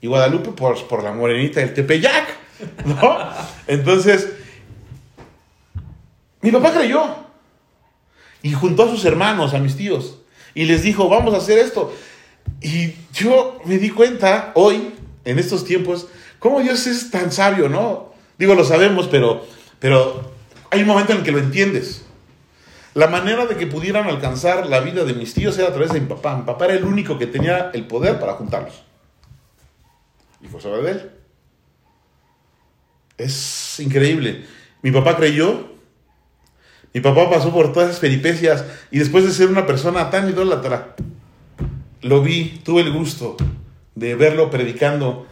[0.00, 2.26] y Guadalupe por, por la morenita del Tepeyac,
[2.84, 3.18] ¿no?
[3.66, 4.28] Entonces,
[6.40, 7.02] mi papá creyó
[8.42, 10.18] y juntó a sus hermanos, a mis tíos,
[10.54, 11.92] y les dijo, vamos a hacer esto.
[12.60, 18.12] Y yo me di cuenta hoy, en estos tiempos, cómo Dios es tan sabio, ¿no?
[18.38, 19.44] Digo, lo sabemos, pero,
[19.78, 20.32] pero
[20.70, 22.02] hay un momento en el que lo entiendes.
[22.94, 26.00] La manera de que pudieran alcanzar la vida de mis tíos era a través de
[26.00, 26.36] mi papá.
[26.36, 28.82] Mi papá era el único que tenía el poder para juntarlos.
[30.40, 31.10] Y fue sobre él.
[33.18, 34.46] Es increíble.
[34.82, 35.76] Mi papá creyó.
[36.94, 40.96] Mi papá pasó por todas esas peripecias y después de ser una persona tan idólatra,
[42.08, 43.36] lo vi, tuve el gusto
[43.94, 45.26] de verlo predicando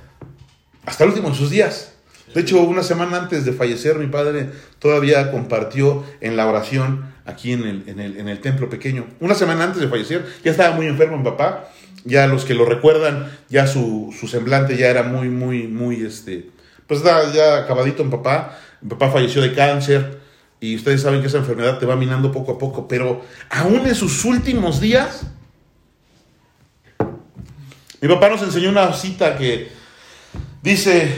[0.84, 1.94] hasta el último de sus días.
[2.34, 7.52] De hecho, una semana antes de fallecer, mi padre todavía compartió en la oración aquí
[7.52, 9.06] en el, en el, en el templo pequeño.
[9.20, 11.70] Una semana antes de fallecer, ya estaba muy enfermo mi papá.
[12.04, 16.50] Ya los que lo recuerdan, ya su, su semblante ya era muy, muy, muy, este,
[16.86, 18.58] pues da, ya acabadito mi papá.
[18.86, 20.20] Papá falleció de cáncer
[20.60, 23.94] y ustedes saben que esa enfermedad te va minando poco a poco, pero aún en
[23.94, 25.26] sus últimos días,
[28.06, 29.70] mi papá nos enseñó una cita que
[30.62, 31.14] dice,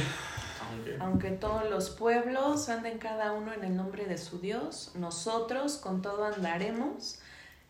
[1.01, 6.01] Aunque todos los pueblos anden cada uno en el nombre de su Dios, nosotros con
[6.03, 7.19] todo andaremos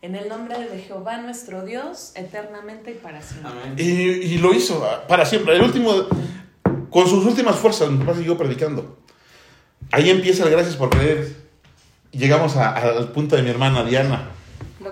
[0.03, 3.51] en el nombre de Jehová nuestro Dios, eternamente y para siempre.
[3.51, 3.75] Amén.
[3.79, 5.57] y, y lo hizo ah, para siempre.
[5.57, 5.93] El último,
[6.91, 8.99] con sus últimas fuerzas, mi papá siguió predicando.
[9.93, 11.35] Ahí empieza el gracias por creer.
[12.13, 14.26] Llegamos a- al punto de mi hermana Diana.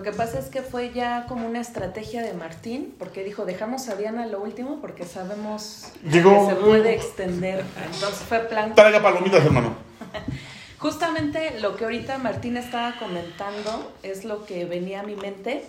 [0.04, 3.88] Lo que pasa es que fue ya como una estrategia de Martín, porque dijo, dejamos
[3.88, 7.64] a Diana lo último porque sabemos Llegó- que se puede extender.
[7.86, 9.74] Entonces fue plan Traiga palomitas, hermano.
[10.78, 15.64] Justamente lo que ahorita Martín estaba comentando es lo que venía a mi mente.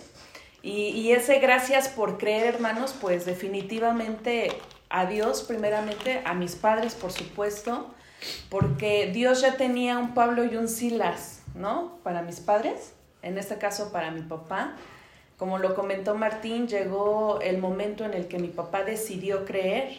[0.62, 4.50] Y, y ese gracias por creer, hermanos, pues definitivamente
[4.90, 7.86] a Dios, primeramente, a mis padres, por supuesto,
[8.50, 11.96] porque Dios ya tenía un Pablo y un Silas, ¿no?
[12.02, 12.92] Para mis padres,
[13.26, 14.76] en este caso para mi papá.
[15.36, 19.98] Como lo comentó Martín, llegó el momento en el que mi papá decidió creer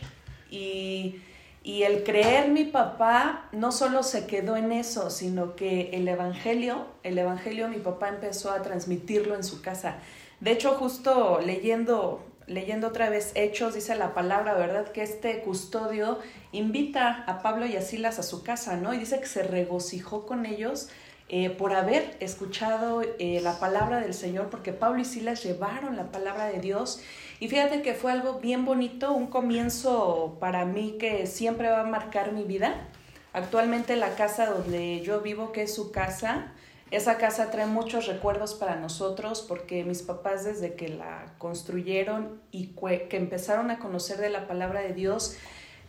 [0.49, 1.21] y,
[1.63, 6.87] y el creer mi papá no solo se quedó en eso, sino que el Evangelio,
[7.03, 9.97] el Evangelio mi papá empezó a transmitirlo en su casa.
[10.39, 14.91] De hecho, justo leyendo, leyendo otra vez Hechos, dice la palabra, ¿verdad?
[14.91, 16.19] Que este custodio
[16.51, 18.93] invita a Pablo y a Silas a su casa, ¿no?
[18.93, 20.89] Y dice que se regocijó con ellos
[21.29, 26.11] eh, por haber escuchado eh, la palabra del Señor, porque Pablo y Silas llevaron la
[26.11, 27.01] palabra de Dios.
[27.39, 31.85] Y fíjate que fue algo bien bonito, un comienzo para mí que siempre va a
[31.85, 32.87] marcar mi vida.
[33.33, 36.53] Actualmente la casa donde yo vivo, que es su casa,
[36.91, 42.67] esa casa trae muchos recuerdos para nosotros porque mis papás desde que la construyeron y
[43.09, 45.35] que empezaron a conocer de la palabra de Dios,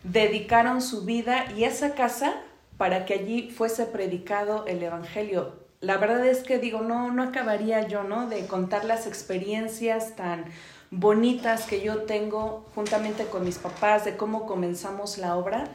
[0.03, 2.41] dedicaron su vida y esa casa
[2.79, 5.51] para que allí fuese predicado el Evangelio.
[5.81, 8.29] La verdad es que digo, no, no acabaría yo, ¿no?
[8.29, 10.45] De contar las experiencias tan
[10.89, 15.65] bonitas que yo tengo juntamente con mis papás, de cómo comenzamos la obra.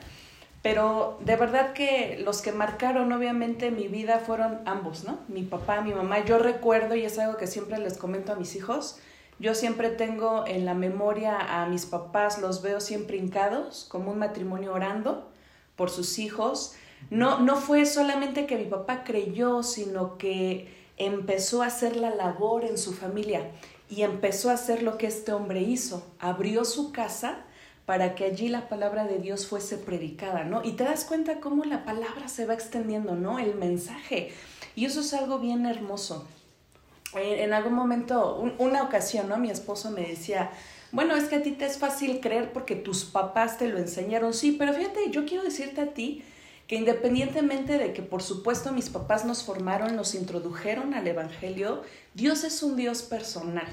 [0.63, 5.19] Pero de verdad que los que marcaron obviamente mi vida fueron ambos, ¿no?
[5.29, 6.25] Mi papá, mi mamá.
[6.25, 8.99] Yo recuerdo, y es algo que siempre les comento a mis hijos,
[9.39, 14.19] yo siempre tengo en la memoria a mis papás, los veo siempre hincados, como un
[14.19, 15.31] matrimonio orando
[15.77, 16.77] por sus hijos.
[17.11, 22.65] No, no fue solamente que mi papá creyó, sino que empezó a hacer la labor
[22.65, 23.51] en su familia
[23.91, 26.07] y empezó a hacer lo que este hombre hizo.
[26.19, 27.39] Abrió su casa
[27.87, 30.65] para que allí la palabra de Dios fuese predicada, ¿no?
[30.65, 33.39] Y te das cuenta cómo la palabra se va extendiendo, ¿no?
[33.39, 34.33] El mensaje.
[34.75, 36.27] Y eso es algo bien hermoso.
[37.15, 39.37] Eh, En algún momento, un- una ocasión, ¿no?
[39.37, 40.51] Mi esposo me decía,
[40.93, 44.33] bueno, es que a ti te es fácil creer porque tus papás te lo enseñaron,
[44.33, 46.25] sí, pero fíjate, yo quiero decirte a ti
[46.67, 51.83] que independientemente de que por supuesto mis papás nos formaron, nos introdujeron al Evangelio,
[52.15, 53.67] Dios es un Dios personal.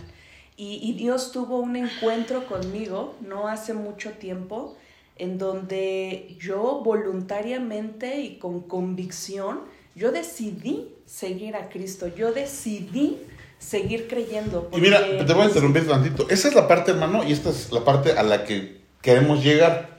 [0.57, 4.75] Y, y Dios tuvo un encuentro conmigo no hace mucho tiempo
[5.21, 9.61] en donde yo voluntariamente y con convicción,
[9.95, 13.17] yo decidí seguir a Cristo, yo decidí
[13.59, 14.69] seguir creyendo.
[14.73, 16.27] Y mira, te voy a interrumpir tantito.
[16.29, 19.90] Esa es la parte, hermano, y esta es la parte a la que queremos llegar.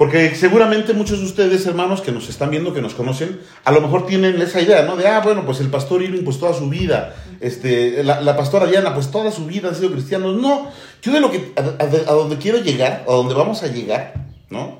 [0.00, 3.82] Porque seguramente muchos de ustedes, hermanos, que nos están viendo, que nos conocen, a lo
[3.82, 4.96] mejor tienen esa idea, ¿no?
[4.96, 8.64] De, ah, bueno, pues el pastor Irving, pues toda su vida, este, la, la pastora
[8.64, 10.36] Diana, pues toda su vida han sido cristianos.
[10.40, 10.70] No,
[11.02, 14.14] yo de lo que, a, a- a donde quiero llegar, a donde vamos a llegar,
[14.48, 14.78] ¿no?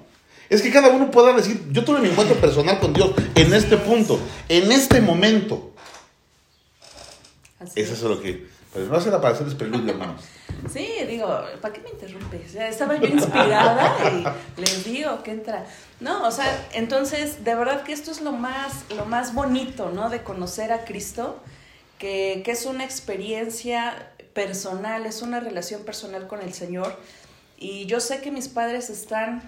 [0.48, 3.76] Es que cada uno pueda decir, yo tuve mi encuentro personal con Dios en este
[3.76, 5.74] punto, en este momento.
[7.60, 10.22] Así Eso es lo que, pues no hacer aparecer el preludio, hermanos.
[10.70, 11.26] Sí, digo,
[11.62, 12.54] ¿para qué me interrumpes?
[12.54, 15.64] estaba yo inspirada y les digo que entra.
[16.00, 20.10] No, o sea, entonces, de verdad que esto es lo más, lo más bonito, ¿no?
[20.10, 21.40] De conocer a Cristo,
[21.98, 26.94] que, que es una experiencia personal, es una relación personal con el Señor.
[27.56, 29.42] Y yo sé que mis padres están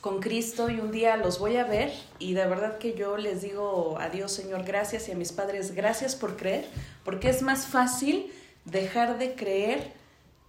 [0.00, 3.42] con Cristo y un día los voy a ver y de verdad que yo les
[3.42, 6.66] digo a Dios Señor gracias y a mis padres gracias por creer,
[7.04, 8.32] porque es más fácil
[8.64, 9.92] dejar de creer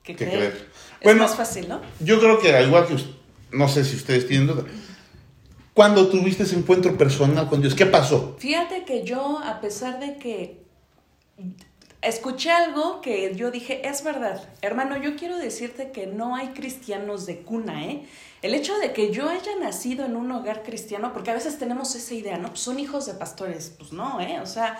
[0.03, 0.67] que, creer.
[0.99, 1.81] Es más fácil, ¿no?
[1.99, 2.95] Yo creo que al igual que
[3.51, 4.63] no sé si ustedes tienen duda.
[5.73, 7.75] ¿Cuándo tuviste ese encuentro personal con Dios?
[7.75, 8.35] ¿Qué pasó?
[8.39, 10.61] Fíjate que yo, a pesar de que
[12.01, 17.25] escuché algo que yo dije, es verdad, hermano, yo quiero decirte que no hay cristianos
[17.25, 18.05] de cuna, ¿eh?
[18.41, 21.93] El hecho de que yo haya nacido en un hogar cristiano, porque a veces tenemos
[21.95, 22.55] esa idea, ¿no?
[22.55, 24.39] Son hijos de pastores, pues no, ¿eh?
[24.39, 24.79] O sea,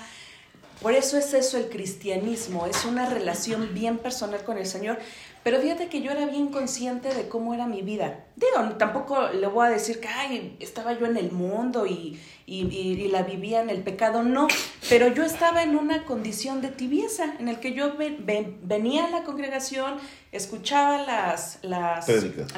[0.81, 4.97] por eso es eso el cristianismo, es una relación bien personal con el Señor.
[5.43, 8.25] Pero fíjate que yo era bien consciente de cómo era mi vida.
[8.35, 12.19] Digo, tampoco le voy a decir que Ay, estaba yo en el mundo y,
[12.51, 14.47] y, la vivía en el pecado, no,
[14.89, 19.23] pero yo estaba en una condición de tibieza, en el que yo venía a la
[19.23, 19.95] congregación,
[20.33, 22.07] escuchaba las, las,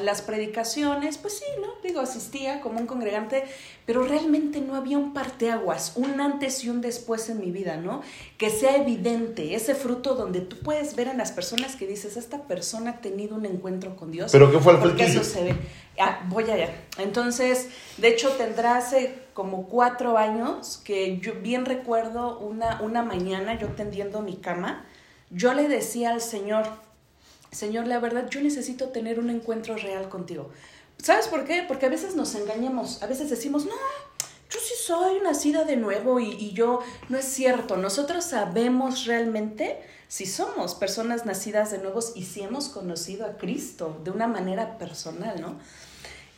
[0.02, 1.68] las predicaciones, pues sí, ¿no?
[1.88, 3.44] Digo, asistía como un congregante,
[3.86, 8.02] pero realmente no había un parteaguas, un antes y un después en mi vida, ¿no?
[8.38, 12.44] Que sea evidente, ese fruto donde tú puedes ver en las personas que dices, esta
[12.44, 14.32] persona ha tenido un encuentro con Dios.
[14.32, 15.56] ¿Pero qué fue el Porque eso se ve.
[16.00, 16.70] Ah, voy allá.
[16.98, 23.58] Entonces, de hecho, tendrá hace como cuatro años que yo bien recuerdo una, una mañana
[23.58, 24.86] yo tendiendo mi cama,
[25.30, 26.66] yo le decía al Señor,
[27.52, 30.50] Señor, la verdad, yo necesito tener un encuentro real contigo.
[30.98, 31.64] ¿Sabes por qué?
[31.68, 33.72] Porque a veces nos engañamos, a veces decimos, no,
[34.50, 39.82] yo sí soy nacida de nuevo y, y yo, no es cierto, nosotros sabemos realmente
[40.08, 44.78] si somos personas nacidas de nuevo y si hemos conocido a Cristo de una manera
[44.78, 45.58] personal, ¿no?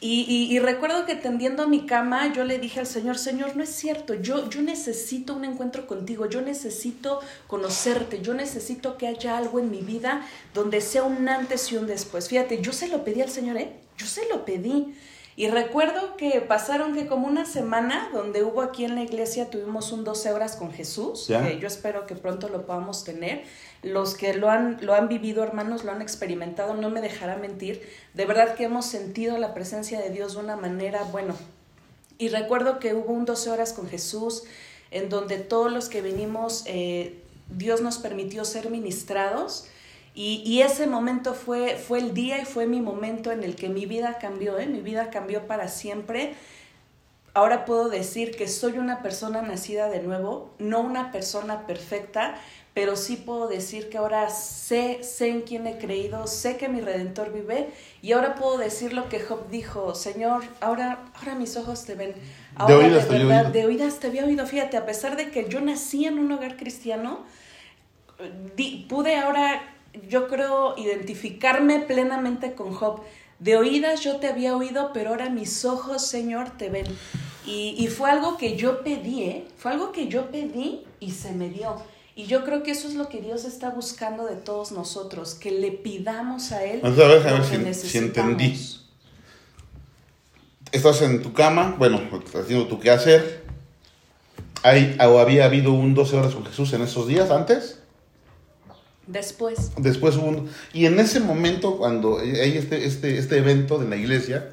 [0.01, 3.69] Y, recuerdo que tendiendo a mi cama, yo le dije al Señor, Señor, no es
[3.69, 9.60] cierto, yo, yo necesito un encuentro contigo, yo necesito conocerte, yo necesito que haya algo
[9.60, 12.29] en mi vida donde sea un antes y un después.
[12.29, 13.71] Fíjate, yo se lo pedí al Señor, ¿eh?
[13.97, 14.93] Yo se lo pedí.
[15.38, 19.91] Y recuerdo que pasaron que como una semana donde hubo aquí en la iglesia tuvimos
[19.91, 23.43] un 12 horas con Jesús, que yo espero que pronto lo podamos tener.
[23.84, 27.82] Los que lo han, lo han vivido, hermanos, lo han experimentado, no me dejará mentir.
[28.13, 31.36] De verdad que hemos sentido la presencia de Dios de una manera, bueno.
[32.17, 34.43] Y recuerdo que hubo un 12 horas con Jesús
[34.91, 37.19] en donde todos los que venimos, eh,
[37.50, 39.67] Dios nos permitió ser ministrados
[40.17, 43.86] y, ese momento fue, fue el día y fue mi momento en el que mi
[43.86, 44.65] vida cambió, ¿eh?
[44.65, 46.36] mi vida cambió para siempre.
[47.34, 52.36] Ahora puedo decir que soy una persona nacida de nuevo, no una persona perfecta,
[52.73, 56.80] pero sí puedo decir que ahora sé, sé en quién he creído, sé que mi
[56.80, 57.67] redentor vive
[58.01, 62.13] y ahora puedo decir lo que Job dijo, Señor, ahora, ahora mis ojos te ven.
[62.56, 64.47] Ahora de oídas, te verdad, de oídas te había oído.
[64.47, 67.25] Fíjate, a pesar de que yo nací en un hogar cristiano,
[68.88, 69.74] pude ahora
[70.10, 73.01] yo creo, identificarme plenamente con Job.
[73.39, 76.86] De oídas yo te había oído, pero ahora mis ojos, Señor, te ven.
[77.45, 79.47] Y, fue algo que yo pedí, ¿eh?
[79.58, 81.75] Fue algo que yo pedí y se me dio.
[82.15, 85.51] Y yo creo que eso es lo que Dios está buscando de todos nosotros, que
[85.51, 86.79] le pidamos a Él.
[86.81, 88.60] Vamos a ver, a ver si, si, entendí.
[90.71, 92.01] Estás en tu cama, bueno,
[92.34, 93.43] haciendo tu quehacer.
[94.63, 97.79] ¿Hay, ¿O había habido un 12 horas con Jesús en esos días antes?
[99.07, 99.71] Después.
[99.77, 100.49] Después hubo un...
[100.73, 104.51] Y en ese momento, cuando hay este, este, este evento de la iglesia,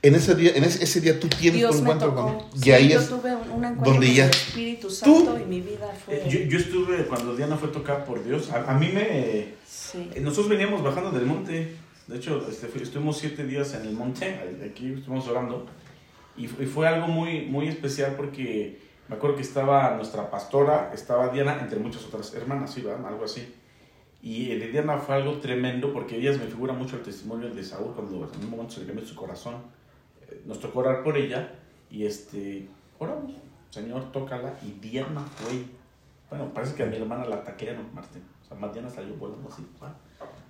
[0.00, 3.34] en ese día, en ese, día tú tienes un encuentro con sí, ahí yo tuve
[3.34, 6.14] un, encuentro con el Espíritu Santo y mi vida fue...
[6.14, 8.50] Eh, yo, yo, estuve cuando Diana fue tocada por Dios.
[8.52, 9.54] A, mí me...
[9.66, 10.08] Sí.
[10.14, 11.74] Eh, nosotros veníamos bajando del monte.
[12.06, 14.38] De hecho, este, estuvimos siete días en el monte.
[14.70, 15.66] Aquí estuvimos orando.
[16.36, 20.92] Y fue, y fue algo muy, muy especial porque me acuerdo que estaba nuestra pastora,
[20.94, 23.04] estaba Diana, entre muchas otras hermanas, ¿sí, ¿verdad?
[23.08, 23.52] Algo así.
[24.20, 27.92] Y de Diana fue algo tremendo porque ellas me figura mucho el testimonio de Saúl
[27.94, 29.56] cuando en un momento se le cambió su corazón.
[30.28, 31.54] Eh, nos tocó orar por ella
[31.90, 33.32] y este, oramos,
[33.70, 34.58] Señor, tócala.
[34.62, 35.64] Y Diana fue,
[36.30, 38.22] bueno, parece que a mi hermana la ataquearon, Martín.
[38.42, 39.64] O sea, Diana salió volando así,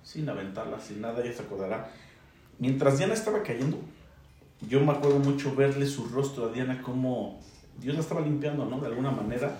[0.03, 1.91] sin aventarla, sin nada, ella se acordará.
[2.57, 3.77] Mientras Diana estaba cayendo,
[4.67, 7.39] yo me acuerdo mucho verle su rostro a Diana como
[7.79, 8.79] Dios la estaba limpiando, ¿no?
[8.79, 9.57] De alguna manera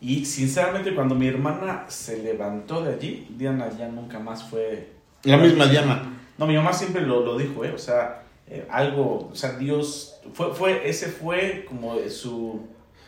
[0.00, 4.92] y sinceramente, cuando mi hermana se levantó de allí, Diana ya nunca más fue.
[5.22, 6.12] La misma Diana.
[6.38, 7.72] No, mi mamá siempre lo, lo dijo, ¿eh?
[7.74, 12.60] O sea, eh, algo, o sea, Dios, fue, fue, ese fue como su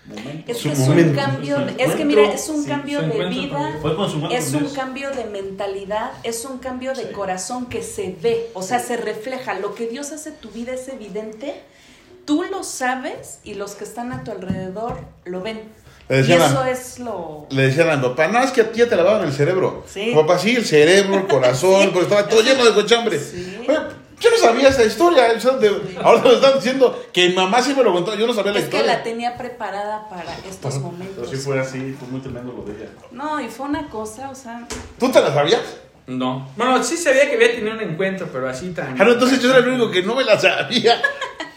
[0.06, 0.50] momento.
[0.50, 1.20] Es que es un momento.
[1.20, 3.78] cambio, es que mira, es un sí, cambio su de vida,
[4.30, 7.12] es un cambio de mentalidad, es un cambio de Sí.
[7.12, 9.54] corazón que se ve, o sea, se refleja.
[9.60, 11.54] Lo que Dios hace en tu vida es evidente,
[12.24, 15.60] tú lo sabes y los que están a tu alrededor lo ven.
[16.08, 17.46] Le Y a- eso es lo...
[17.50, 19.84] Le decían a mi papá, no, es que a ti ya te lavaban el cerebro.
[19.86, 20.12] Sí.
[20.14, 21.90] Papá, sí, el cerebro, el corazón, Sí.
[21.92, 23.18] porque estaba todo lleno de cochambre.
[23.18, 23.58] Sí.
[23.68, 23.78] Oye,
[24.20, 25.28] yo no sabía esa historia.
[26.02, 28.58] Ahora me están diciendo que mi mamá sí me lo contó, yo no sabía la
[28.58, 28.96] Es que historia.
[28.96, 31.30] la tenía preparada para estos Pero momentos.
[31.30, 32.90] sí fue así, fue muy tremendo lo de ella.
[33.12, 34.66] No, y fue una cosa, o sea,
[34.98, 35.60] ¿Tú te la sabías?
[36.06, 36.48] No.
[36.56, 38.98] Bueno, sí sabía que había tenido un encuentro, pero así tan.
[39.00, 41.00] Ah, no, entonces yo era el único que no me la sabía.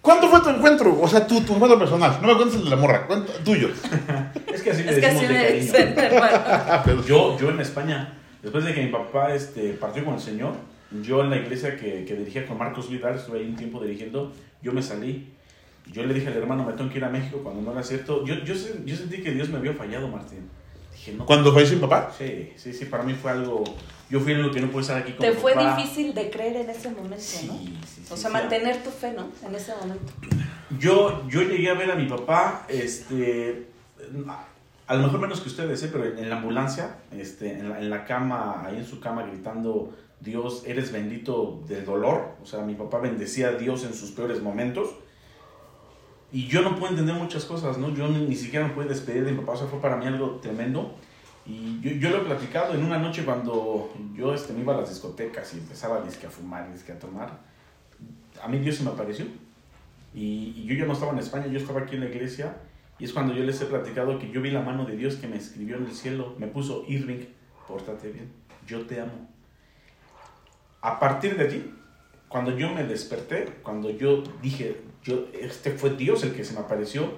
[0.00, 0.98] ¿Cuánto fue tu encuentro?
[1.00, 2.18] O sea, tu, tu encuentro personal.
[2.22, 3.68] No me cuentes el de la morra, cuenta, tuyo.
[4.52, 5.60] Es que así le es que decimos así de me cariño.
[5.62, 6.82] dicen, hermano.
[6.84, 10.54] Pero Yo, yo en España, después de que mi papá este, partió con el Señor,
[11.02, 14.32] yo en la iglesia que, que dirigía con Marcos Vidal, estuve ahí un tiempo dirigiendo,
[14.62, 15.32] yo me salí.
[15.92, 18.24] Yo le dije al hermano, me tengo que ir a México cuando no era cierto.
[18.24, 20.48] Yo, yo, yo sentí que Dios me había fallado, Martín.
[20.98, 21.24] Dije, no.
[21.26, 22.12] ¿Cuándo falleció mi papá?
[22.16, 23.64] Sí, sí, sí, para mí fue algo.
[24.10, 25.76] Yo fui el único que no pude estar aquí con Te mi fue papá.
[25.76, 27.58] difícil de creer en ese momento, Sí, ¿no?
[27.58, 29.28] sí, sí, O sea, sí, mantener tu fe, ¿no?
[29.46, 30.12] En ese momento.
[30.78, 33.66] Yo, yo llegué a ver a mi papá, este,
[34.86, 35.90] a lo mejor menos que ustedes, ¿eh?
[35.92, 39.24] pero en, en la ambulancia, este, en, la, en la cama, ahí en su cama
[39.24, 42.32] gritando, Dios, eres bendito del dolor.
[42.42, 44.88] O sea, mi papá bendecía a Dios en sus peores momentos.
[46.30, 47.94] Y yo no puedo entender muchas cosas, ¿no?
[47.94, 50.06] Yo ni, ni siquiera me pude despedir de mi papá, o sea, fue para mí
[50.06, 50.94] algo tremendo.
[51.46, 54.80] Y yo, yo lo he platicado en una noche cuando yo este, me iba a
[54.80, 57.38] las discotecas y empezaba dizque, a fumar, a tomar.
[58.42, 59.24] A mí Dios se me apareció.
[60.14, 62.56] Y, y yo ya no estaba en España, yo estaba aquí en la iglesia.
[62.98, 65.28] Y es cuando yo les he platicado que yo vi la mano de Dios que
[65.28, 66.34] me escribió en el cielo.
[66.38, 67.24] Me puso, Irving,
[67.66, 68.30] pórtate bien,
[68.66, 69.28] yo te amo.
[70.82, 71.74] A partir de allí,
[72.28, 76.60] cuando yo me desperté, cuando yo dije, yo, este fue Dios el que se me
[76.60, 77.12] apareció,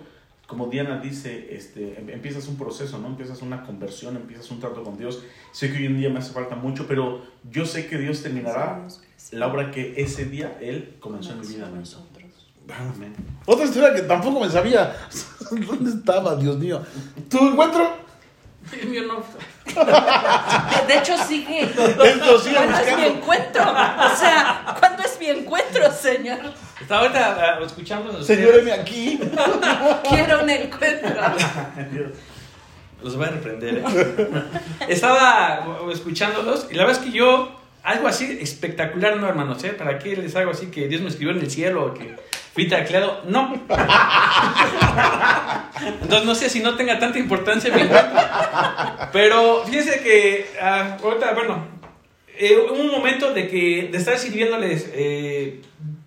[0.47, 3.07] como Diana dice, este, em- empiezas un proceso, ¿no?
[3.09, 5.23] Empiezas una conversión, empiezas un trato con Dios.
[5.53, 8.87] Sé que hoy en día me hace falta mucho, pero yo sé que Dios terminará
[9.33, 11.67] la obra que ese día Él comenzó en mi vida.
[11.69, 12.31] Comenzó en nosotros.
[12.97, 13.15] Amén.
[13.47, 14.97] Otra historia que tampoco me sabía.
[15.51, 16.81] ¿Dónde estaba, Dios mío?
[17.29, 17.89] ¿Tu encuentro?
[18.93, 19.23] Yo no.
[20.87, 21.63] De hecho, sigue.
[21.63, 23.63] Esto sigue ¿Cuándo es mi encuentro?
[23.63, 26.39] O sea, ¿cuándo es mi encuentro, señor?
[26.81, 28.23] Estaba ahorita ah, escuchando.
[28.23, 29.21] Señor, heme aquí.
[30.09, 31.11] Quiero un encuentro.
[33.03, 33.79] Los voy a reprender.
[33.79, 33.85] ¿eh?
[34.89, 39.71] Estaba uh, escuchándolos y la verdad es que yo, algo así espectacular, no, hermanos, ¿eh?
[39.71, 42.17] ¿Para qué les hago así que Dios me escribió en el cielo o que
[42.53, 43.23] fui tacleado?
[43.27, 43.55] No.
[46.03, 48.21] Entonces no sé si no tenga tanta importancia mi encuentro.
[49.13, 51.81] Pero fíjense que ah, ahorita, bueno,
[52.43, 55.61] eh, un momento de que de estar sirviéndoles eh,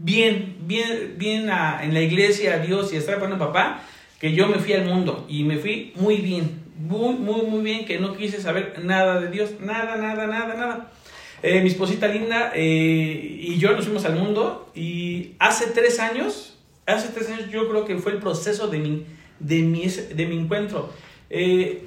[0.03, 3.81] bien, bien, bien a- en la iglesia a Dios y estar con el papá,
[4.19, 7.85] que yo me fui al mundo y me fui muy bien, muy, muy, muy bien,
[7.85, 10.91] que no quise saber nada de Dios, nada, nada, nada, nada.
[11.41, 16.57] Eh, mi esposita linda eh, y yo nos fuimos al mundo y hace tres años,
[16.85, 19.05] hace tres años yo creo que fue el proceso de mi,
[19.39, 20.91] de mi, de mi encuentro.
[21.29, 21.85] Eh,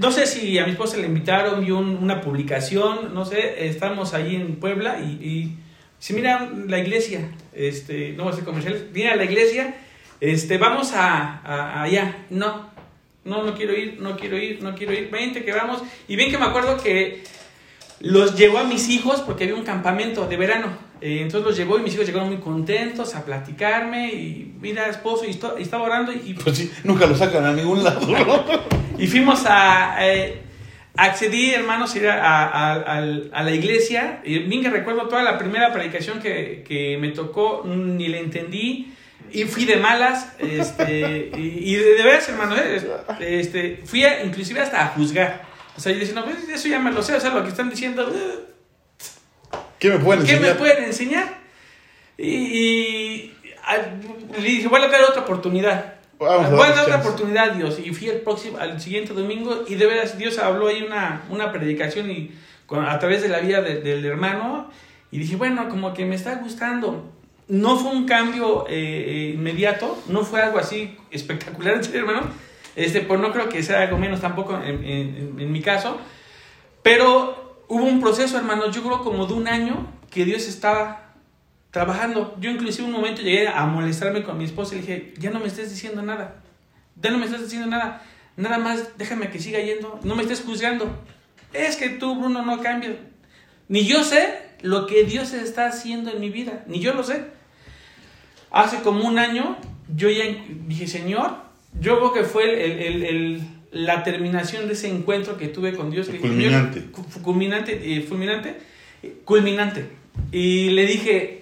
[0.00, 4.12] no sé si a mi esposa le invitaron, vio un- una publicación, no sé, estamos
[4.14, 5.54] ahí en Puebla y
[5.98, 7.20] si mira la iglesia,
[7.54, 9.74] este, no voy a hacer comerciales, mira la iglesia,
[10.20, 12.70] este, vamos a, a- allá, no,
[13.24, 16.30] no, no quiero ir, no quiero ir, no quiero ir, vente que vamos, y bien
[16.30, 17.22] que me acuerdo que
[18.00, 20.88] los llevó a mis hijos porque había un campamento de verano.
[21.00, 25.24] Eh, entonces los llevó y mis hijos llegaron muy contentos a platicarme y mira esposo
[25.24, 28.00] y, y estaba orando y, Pues sí, nunca lo sacan a ningún lado.
[28.06, 28.44] ¿no?
[28.98, 29.96] y fuimos a...
[30.00, 30.42] eh,
[30.98, 32.98] accedí, hermanos, a ir a, a- a-
[33.32, 34.20] a la iglesia.
[34.24, 38.92] Y bien que recuerdo toda la primera predicación que, que me tocó, ni le entendí.
[39.32, 40.32] Y fui de malas.
[40.38, 42.80] Este, y, y de, veras, hermano, eh,
[43.20, 45.42] este, fui inclusive hasta a juzgar.
[45.76, 47.14] O sea, yo decía, no, pues eso ya me lo sé.
[47.14, 48.10] O sea, lo que están diciendo...
[49.78, 50.54] ¿Qué me pueden ¿Qué enseñar?
[50.54, 51.38] me pueden enseñar?
[52.16, 53.34] Y, y,
[53.64, 55.94] a- le dije, voy a dar otra oportunidad.
[56.20, 57.08] Vamos dar otra chance.
[57.08, 57.78] oportunidad, Dios.
[57.78, 61.52] Y fui el próximo, al siguiente domingo y de veras Dios habló ahí una, una
[61.52, 62.32] predicación y
[62.66, 64.70] con- a través de la vida de- del hermano.
[65.10, 67.10] Y dije, bueno, como que me está gustando.
[67.46, 68.74] No fue un cambio eh,
[69.08, 72.26] eh, inmediato, no fue algo así espectacular, en serio, hermano.
[72.76, 75.98] Este, pues no creo que sea algo menos tampoco en, en- en mi caso.
[76.82, 81.07] Pero hubo un proceso, hermanos, yo creo como de un año que Dios estaba
[81.70, 82.36] trabajando.
[82.40, 85.40] Yo inclusive un momento llegué a molestarme con mi esposa y le dije, ya no
[85.40, 86.36] me estés diciendo nada.
[87.00, 88.02] Ya no me estás diciendo nada.
[88.36, 89.98] Nada más déjame que siga yendo.
[90.04, 90.88] No me estés juzgando.
[91.52, 92.94] Es que tú, Bruno, no cambias.
[93.68, 96.64] Ni yo sé lo que Dios está haciendo en mi vida.
[96.66, 97.24] Ni yo lo sé.
[98.50, 99.56] Hace como un año
[99.94, 100.24] yo ya
[100.66, 101.36] dije, Señor,
[101.80, 105.90] yo creo que fue el, el- el- la terminación de ese encuentro que tuve con
[105.90, 106.08] Dios.
[106.08, 106.84] que- Culminante.
[106.90, 108.56] Cu- Culminante, eh, fulminante,
[109.02, 109.86] eh, culminante.
[110.32, 111.37] Y le dije,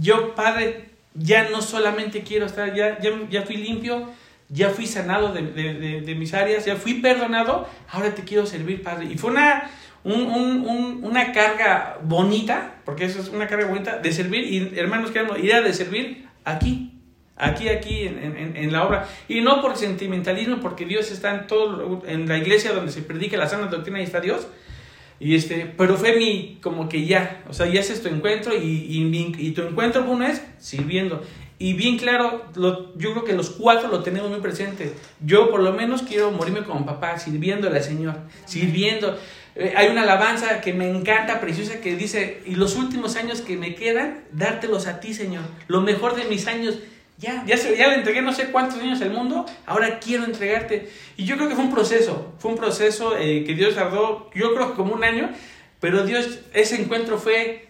[0.00, 4.08] yo Padre, ya no solamente quiero estar, ya, ya, ya fui limpio,
[4.48, 8.82] ya fui sanado de, de- de- mis áreas, ya fui perdonado, ahora te quiero servir,
[8.82, 9.06] Padre.
[9.12, 9.70] Y fue una,
[10.04, 14.78] un- un- un- una carga bonita, porque eso es una carga bonita, de servir, y
[14.78, 16.92] hermanos, queremos ir a de servir aquí,
[17.36, 19.08] aquí, aquí, en, en- en la obra.
[19.28, 23.36] Y no por sentimentalismo, porque Dios está en todo, en la iglesia donde se predica
[23.36, 24.46] la sana doctrina y está Dios.
[25.20, 28.86] Y este, pero fue mi, como que ya, o sea, ya es tu encuentro y,
[28.88, 31.22] y, mi- y tu encuentro uno es sirviendo.
[31.58, 34.92] Y bien claro, lo- yo creo que los cuatro lo tenemos muy presente.
[35.24, 39.16] Yo por lo menos quiero morirme como papá, sirviéndole al Señor, sirviendo.
[39.56, 43.56] Eh, hay una alabanza que me encanta, preciosa, que dice, y los últimos años que
[43.56, 45.42] me quedan, dártelos a ti, Señor.
[45.68, 46.78] Lo mejor de mis años,
[47.18, 50.90] ya, ya, se, ya le entregué no sé cuántos años al mundo, ahora quiero entregarte.
[51.16, 54.54] Y yo creo que fue un proceso, fue un proceso eh, que Dios tardó, yo
[54.54, 55.30] creo que como un año,
[55.80, 57.68] pero Dios, ese encuentro fue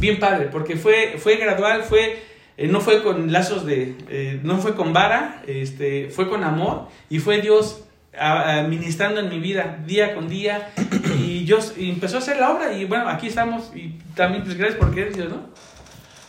[0.00, 2.22] bien padre, porque fue, fue gradual, fue,
[2.56, 6.88] eh, no fue con lazos de, eh, no fue con vara, este, fue con amor
[7.08, 7.82] y fue Dios
[8.18, 10.70] a- administrando en mi vida día con día
[11.18, 14.56] y yo y empezó a hacer la obra y bueno, aquí estamos y también pues
[14.56, 15.46] gracias por querer Dios, ¿no?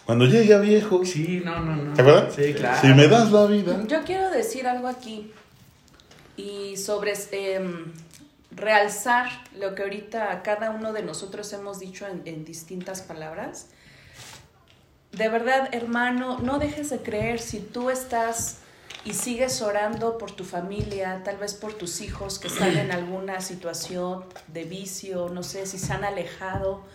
[0.07, 1.03] Cuando llegue a viejo.
[1.03, 1.93] Sí, no, no, no.
[1.93, 2.33] ¿Te acuerdas?
[2.33, 2.79] Sí, claro.
[2.79, 3.83] Si me das la vida.
[3.87, 5.33] Yo quiero decir algo aquí
[6.37, 7.91] y sobre em,
[8.51, 9.27] realzar
[9.59, 13.67] lo que ahorita cada uno de nosotros hemos dicho en, en distintas palabras.
[15.11, 18.59] De verdad, hermano, no dejes de creer si tú estás
[19.03, 23.41] y sigues orando por tu familia, tal vez por tus hijos que están en alguna
[23.41, 26.85] situación de vicio, no sé si se han alejado,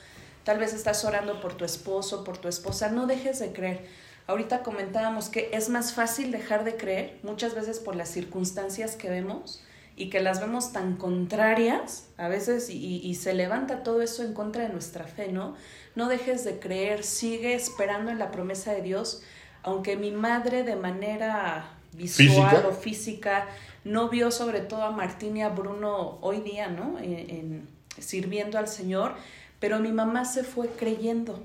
[0.44, 3.86] tal vez estás orando por tu esposo, por tu esposa, no dejes de creer.
[4.26, 9.10] Ahorita comentábamos que es más fácil dejar de creer muchas veces por las circunstancias que
[9.10, 9.62] vemos
[9.96, 14.32] y que las vemos tan contrarias a veces y, y- se levanta todo eso en
[14.32, 15.54] contra de nuestra fe, ¿no?
[15.96, 19.22] No dejes de creer, sigue esperando en la promesa de Dios,
[19.62, 22.68] aunque mi madre de manera visual ¿Física?
[22.68, 23.48] o física
[23.84, 26.98] no vio sobre todo a Martín y a Bruno hoy día, ¿no?
[26.98, 27.68] En- en-
[27.98, 29.14] sirviendo al Señor,
[29.62, 31.38] pero mi mamá se fue creyendo.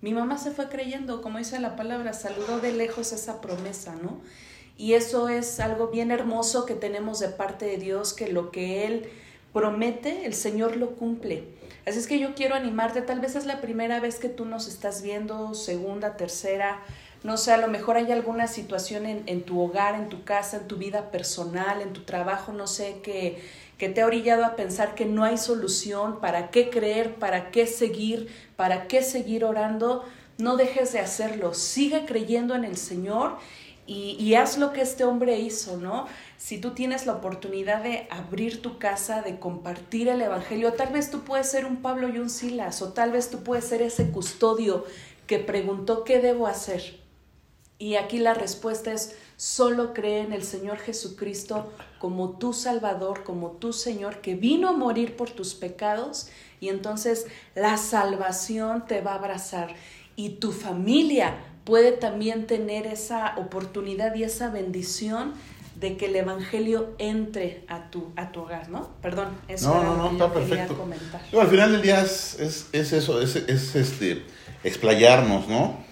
[0.00, 4.20] Mi mamá se fue creyendo, como dice la palabra, saludó de lejos esa promesa, ¿no?
[4.76, 8.86] Y eso es algo bien hermoso que tenemos de parte de Dios, que lo que
[8.86, 9.10] Él
[9.52, 11.48] promete, el Señor lo cumple.
[11.84, 14.68] Así es que yo quiero animarte, tal vez es la primera vez que tú nos
[14.68, 16.80] estás viendo, segunda, tercera,
[17.24, 20.68] no sé, a lo mejor hay alguna situación en, tu hogar, en tu casa, en
[20.68, 23.42] tu vida personal, en tu trabajo, no sé, que,
[23.78, 27.66] que te ha orillado a pensar que no hay solución, para qué creer, para qué
[27.66, 30.04] seguir, para qué seguir orando.
[30.38, 33.36] No dejes de hacerlo, sigue creyendo en el Señor
[33.86, 36.06] y, y haz lo que este hombre hizo, ¿no?
[36.38, 41.10] Si tú tienes la oportunidad de abrir tu casa, de compartir el Evangelio, tal vez
[41.10, 44.10] tú puedes ser un Pablo y un Silas, o tal vez tú puedes ser ese
[44.10, 44.84] custodio
[45.26, 47.00] que preguntó qué debo hacer.
[47.78, 53.52] Y aquí la respuesta es, solo cree en el Señor Jesucristo como tu Salvador, como
[53.52, 56.28] tu Señor, que vino a morir por tus pecados
[56.60, 59.74] y entonces la salvación te va a abrazar
[60.16, 65.32] y tu familia puede también tener esa oportunidad y esa bendición
[65.80, 68.90] de que el Evangelio entre a tu, a tu hogar, ¿no?
[69.02, 70.76] Perdón, eso No, era no, lo no, que está yo perfecto.
[70.78, 71.20] comentar.
[71.40, 74.22] Al final del día es, es, es eso, es, es, este,
[74.62, 75.82] explayarnos, ¿no?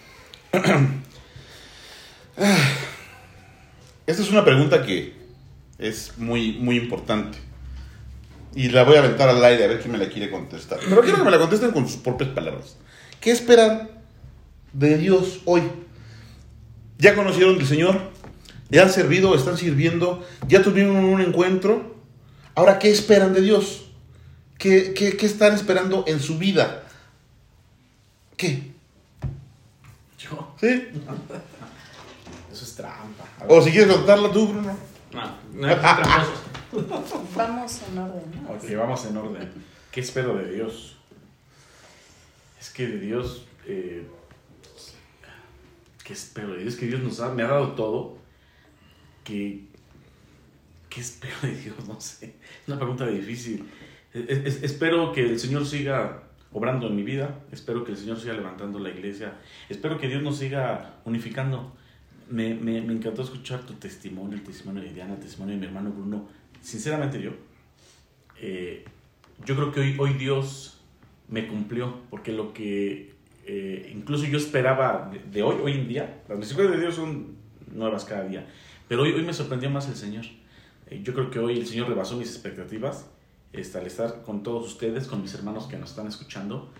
[4.13, 5.15] Esta es una pregunta que
[5.79, 7.39] es muy, muy importante.
[8.55, 10.81] Y la voy a aventar al aire a ver quién me la quiere contestar.
[10.87, 12.77] Pero quiero que me la contesten con sus propias palabras.
[13.23, 13.89] ¿Qué esperan
[14.75, 15.63] de Dios hoy?
[16.99, 18.11] ¿Ya conocieron del Señor?
[18.69, 19.35] ¿Ya han servido?
[19.35, 20.23] ¿Están sirviendo?
[20.47, 21.97] ¿Ya tuvieron un encuentro?
[22.55, 23.87] Ahora, ¿qué esperan de Dios?
[24.59, 26.83] ¿Qué, qué, qué están esperando en su vida?
[28.37, 28.73] ¿Qué?
[30.19, 30.55] Yo.
[30.61, 30.69] ¿Sí?
[32.53, 33.32] Eso es trampa.
[33.49, 34.76] O si quieres contarla tú, Bruno.
[35.12, 36.43] No, no hay tramposos.
[37.36, 38.51] Vamos en orden, ¿no?
[38.53, 39.51] Ok, vamos en orden.
[39.90, 40.97] ¿Qué espero de Dios?
[42.59, 43.45] Es que de Dios.
[43.66, 44.07] eh,
[46.05, 46.76] ¿Qué espero de Dios?
[46.76, 48.16] Que Dios nos ha, me ha dado todo.
[49.24, 49.66] Que,
[50.88, 51.76] ¿Qué espero de Dios?
[51.86, 52.26] No sé.
[52.62, 53.68] Es una pregunta difícil.
[54.14, 56.22] Es- es- espero que el Señor siga
[56.53, 57.38] obrando en mi vida.
[57.53, 59.34] Espero que el Señor siga levantando la iglesia.
[59.68, 61.76] Espero que Dios nos siga unificando.
[62.33, 65.66] Me, me, me encantó escuchar tu testimonio, el testimonio de Diana, el testimonio de mi
[65.66, 66.28] hermano Bruno.
[66.62, 67.33] Sinceramente yo,
[68.41, 68.85] eh,
[69.45, 70.80] yo creo que hoy, hoy Dios
[71.28, 73.12] me cumplió, porque lo que
[73.47, 77.37] eh, incluso yo esperaba de, de hoy, hoy en día, las misericordias de Dios son
[77.72, 78.47] nuevas cada día,
[78.89, 80.24] Pero hoy, hoy me sorprendió más el Señor.
[80.89, 83.07] Eh, yo creo que hoy el Señor rebasó mis expectativas
[83.53, 86.70] este, al estar con todos ustedes, con mis hermanos que nos están escuchando.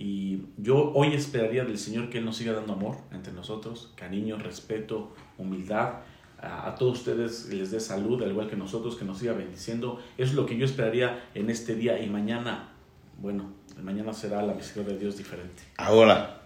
[0.00, 4.38] Y yo hoy esperaría del Señor que Él nos siga dando amor entre nosotros, cariño,
[4.38, 5.96] respeto, humildad.
[6.40, 10.00] A, todos ustedes les dé salud, al igual que nosotros, que nos siga bendiciendo.
[10.16, 12.02] Eso es lo que yo esperaría en este día.
[12.02, 12.70] Y mañana,
[13.18, 15.64] bueno, mañana será la misericordia de Dios diferente.
[15.76, 16.40] Ahora,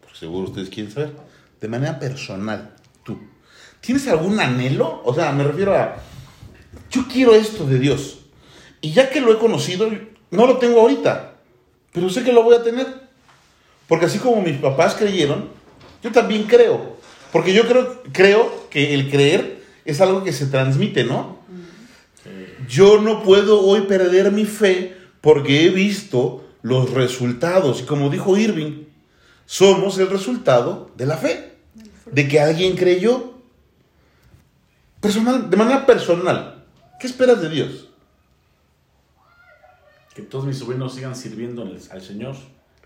[0.00, 1.12] porque seguro ustedes quieren saber,
[1.60, 2.72] de manera personal,
[3.02, 3.18] tú,
[3.80, 5.02] ¿tienes algún anhelo?
[5.04, 5.96] O sea, me refiero a,
[6.88, 8.20] yo quiero esto de Dios.
[8.80, 9.90] Y ya que lo he conocido,
[10.30, 11.35] no lo tengo ahorita,
[11.96, 12.86] pero sé que lo voy a tener.
[13.88, 15.48] Porque así como mis papás creyeron,
[16.02, 16.98] yo también creo.
[17.32, 21.38] Porque yo creo, creo que el creer es algo que se transmite, ¿no?
[22.68, 27.80] Yo no puedo hoy perder mi fe porque he visto los resultados.
[27.80, 28.84] Y como dijo Irving,
[29.46, 31.54] somos el resultado de la fe.
[32.12, 33.38] De que alguien creyó.
[35.00, 36.62] Personal, de manera personal.
[37.00, 37.85] ¿Qué esperas de Dios?
[40.16, 42.34] Que todos mis sobrinos sigan sirviendo al al Señor.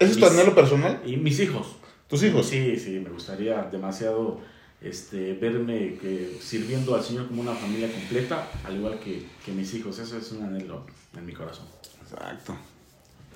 [0.00, 1.00] ¿Ese es tu anhelo personal?
[1.06, 1.76] Y mis hijos.
[2.08, 2.44] ¿Tus hijos?
[2.44, 4.40] Sí, sí, me gustaría demasiado
[4.80, 9.72] este, verme que, sirviendo al Señor como una familia completa, al igual que, que mis
[9.74, 10.00] hijos.
[10.00, 10.84] Eso es un anhelo
[11.16, 11.66] en mi corazón.
[12.02, 12.56] Exacto.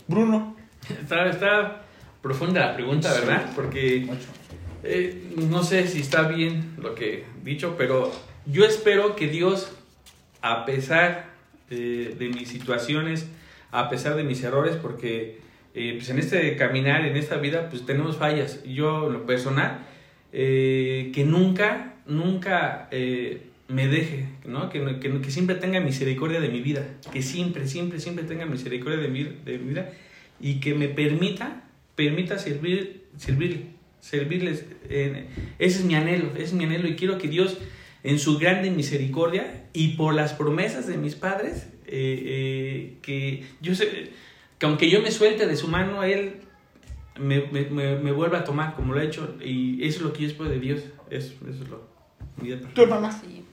[0.09, 0.57] Bruno.
[1.01, 1.85] Está, está
[2.21, 3.53] profunda la pregunta, ¿verdad?
[3.55, 4.09] Porque
[4.83, 8.11] eh, no sé si está bien lo que he dicho, pero
[8.45, 9.71] yo espero que Dios,
[10.43, 11.33] a pesar
[11.71, 13.27] de mis situaciones,
[13.75, 15.39] a pesar de mis errores, porque
[15.75, 18.63] eh, pues en este caminar, en esta vida, pues tenemos fallas.
[18.63, 19.85] Yo, lo personal,
[20.33, 24.71] eh, que nunca, nunca eh, me deje, ¿no?
[24.71, 29.01] Que, que, que siempre tenga misericordia de mi vida, que siempre, siempre, siempre tenga misericordia
[29.01, 29.91] de mi, de mi vida
[30.41, 31.65] y que me permita,
[31.97, 34.67] permita servir, servir, servirles.
[34.89, 35.19] ese
[35.59, 37.59] es mi anhelo, ese es mi anhelo y quiero que Dios
[38.05, 43.75] en su grande misericordia y por las promesas de mis padres, eh, eh, que yo
[43.75, 44.11] sé,
[44.59, 46.41] que aunque yo me suelte de su mano, Él
[47.19, 50.13] me, me, me, me vuelva a tomar como lo ha hecho y eso es lo
[50.13, 50.81] que yo espero de Dios,
[51.11, 51.95] eso, eso es lo
[52.75, 53.13] ¿Tu hermana?
[53.13, 53.45] Sí.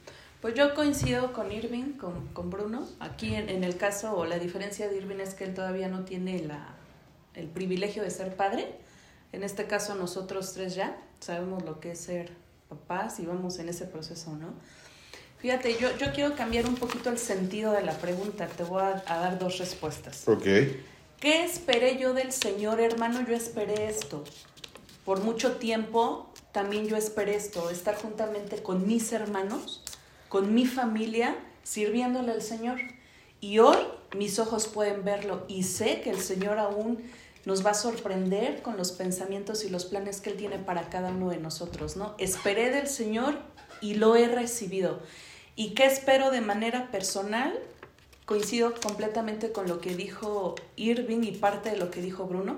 [0.42, 2.88] Pues yo coincido con Irving, con, con Bruno.
[3.00, 6.04] Aquí en, en el caso, o la diferencia de Irving es que él todavía no
[6.04, 6.76] tiene la,
[7.36, 8.68] el privilegio de ser padre.
[9.34, 12.32] En este caso nosotros tres ya sabemos lo que es ser
[12.70, 14.54] papás y vamos en ese proceso, ¿no?
[15.42, 18.48] Fíjate, yo, yo quiero cambiar un poquito el sentido de la pregunta.
[18.48, 20.28] Te voy a, a dar dos respuestas.
[20.28, 20.44] Ok.
[21.20, 23.26] ¿Qué esperé yo del Señor, hermano?
[23.28, 24.24] Yo esperé esto.
[25.06, 29.84] Por mucho tiempo también yo esperé esto, estar juntamente con mis hermanos,
[30.30, 32.80] con mi familia, sirviéndole al Señor.
[33.40, 33.78] Y hoy
[34.16, 37.02] mis ojos pueden verlo y sé que el Señor aún
[37.46, 41.10] nos va a sorprender con los pensamientos y los planes que Él tiene para cada
[41.10, 42.14] uno de nosotros, ¿no?
[42.20, 43.40] Esperé del Señor
[43.80, 45.00] y lo he recibido.
[45.56, 47.58] ¿Y qué espero de manera personal?
[48.26, 52.58] Coincido completamente con lo que dijo Irving y parte de lo que dijo Bruno.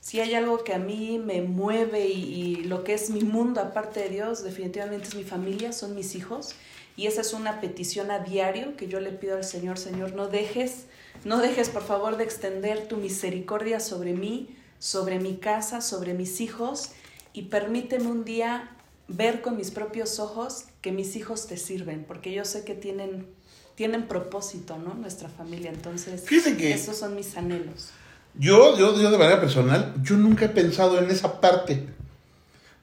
[0.00, 3.60] Si hay algo que a mí me mueve y, y lo que es mi mundo
[3.60, 6.54] aparte de Dios, definitivamente es mi familia, son mis hijos.
[6.96, 10.28] Y esa es una petición a diario que yo le pido al Señor, Señor, no
[10.28, 10.84] dejes,
[11.24, 16.40] no dejes por favor de extender tu misericordia sobre mí, sobre mi casa, sobre mis
[16.40, 16.92] hijos
[17.32, 18.73] y permíteme un día
[19.08, 23.26] ver con mis propios ojos que mis hijos te sirven, porque yo sé que tienen,
[23.74, 24.94] tienen propósito, ¿no?
[24.94, 25.70] Nuestra familia.
[25.70, 27.90] Entonces, que- esos son mis anhelos.
[28.36, 31.86] Yo, yo, yo de manera personal, yo nunca he pensado en esa parte.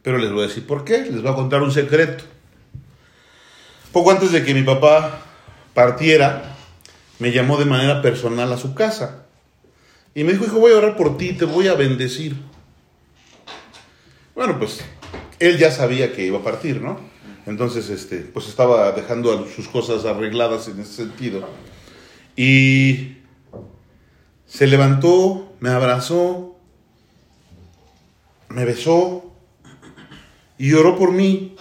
[0.01, 0.99] Pero les voy a decir por qué.
[1.01, 2.23] Les voy a contar un secreto.
[3.91, 5.21] Poco antes de que mi papá
[5.73, 6.55] partiera,
[7.19, 9.25] me llamó de manera personal a su casa.
[10.15, 12.35] Y me dijo, hijo, voy a orar por ti, te voy a bendecir.
[14.33, 14.79] Bueno, pues
[15.41, 16.99] él ya sabía que iba a partir, ¿no?
[17.45, 21.47] Entonces, este, pues estaba dejando sus cosas arregladas en ese sentido.
[22.37, 23.17] Y
[24.45, 26.55] se levantó, me abrazó,
[28.49, 29.33] me besó
[30.57, 31.55] y oró por mí.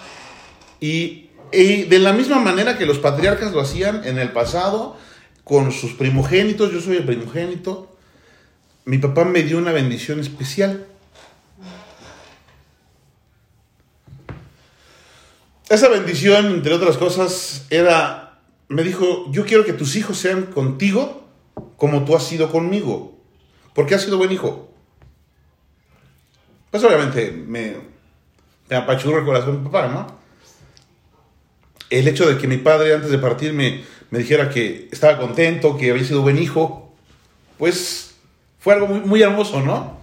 [0.80, 4.96] Y, y de la misma manera que los patriarcas lo hacían en el pasado,
[5.44, 7.96] con sus primogénitos, yo soy el primogénito,
[8.84, 10.86] mi papá me dio una bendición especial.
[15.70, 21.28] Esa bendición, entre otras cosas, era, me dijo, yo quiero que tus hijos sean contigo
[21.76, 23.16] como tú has sido conmigo,
[23.72, 24.74] porque has sido buen hijo.
[26.72, 27.76] Pues obviamente me,
[28.68, 30.18] me apachurra el corazón mi papá, ¿no?
[31.88, 35.78] El hecho de que mi padre antes de partir me, me dijera que estaba contento,
[35.78, 36.92] que había sido buen hijo,
[37.58, 38.16] pues
[38.58, 40.00] fue algo muy, muy hermoso, ¿no?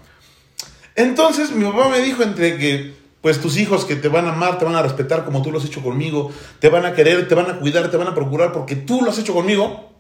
[0.95, 4.57] Entonces mi papá me dijo entre que pues tus hijos que te van a amar,
[4.59, 7.35] te van a respetar como tú lo has hecho conmigo, te van a querer, te
[7.35, 9.91] van a cuidar, te van a procurar porque tú lo has hecho conmigo.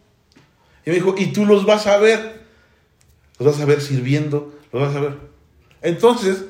[0.85, 2.45] Y me dijo, y tú los vas a ver,
[3.39, 5.17] los vas a ver sirviendo, los vas a ver.
[5.81, 6.45] Entonces,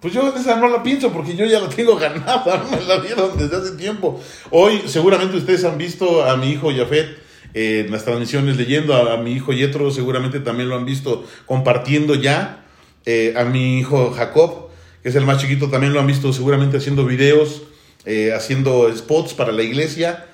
[0.00, 3.36] pues yo esa no la pienso porque yo ya la tengo ganada, me la dieron
[3.36, 4.20] desde hace tiempo.
[4.50, 7.18] Hoy seguramente ustedes han visto a mi hijo Jafet
[7.54, 11.24] eh, en las transmisiones leyendo, a, a mi hijo Yetro seguramente también lo han visto
[11.46, 12.64] compartiendo ya,
[13.06, 14.65] eh, a mi hijo Jacob,
[15.06, 17.62] que es el más chiquito, también lo han visto seguramente haciendo videos,
[18.06, 20.26] eh, haciendo spots para la iglesia.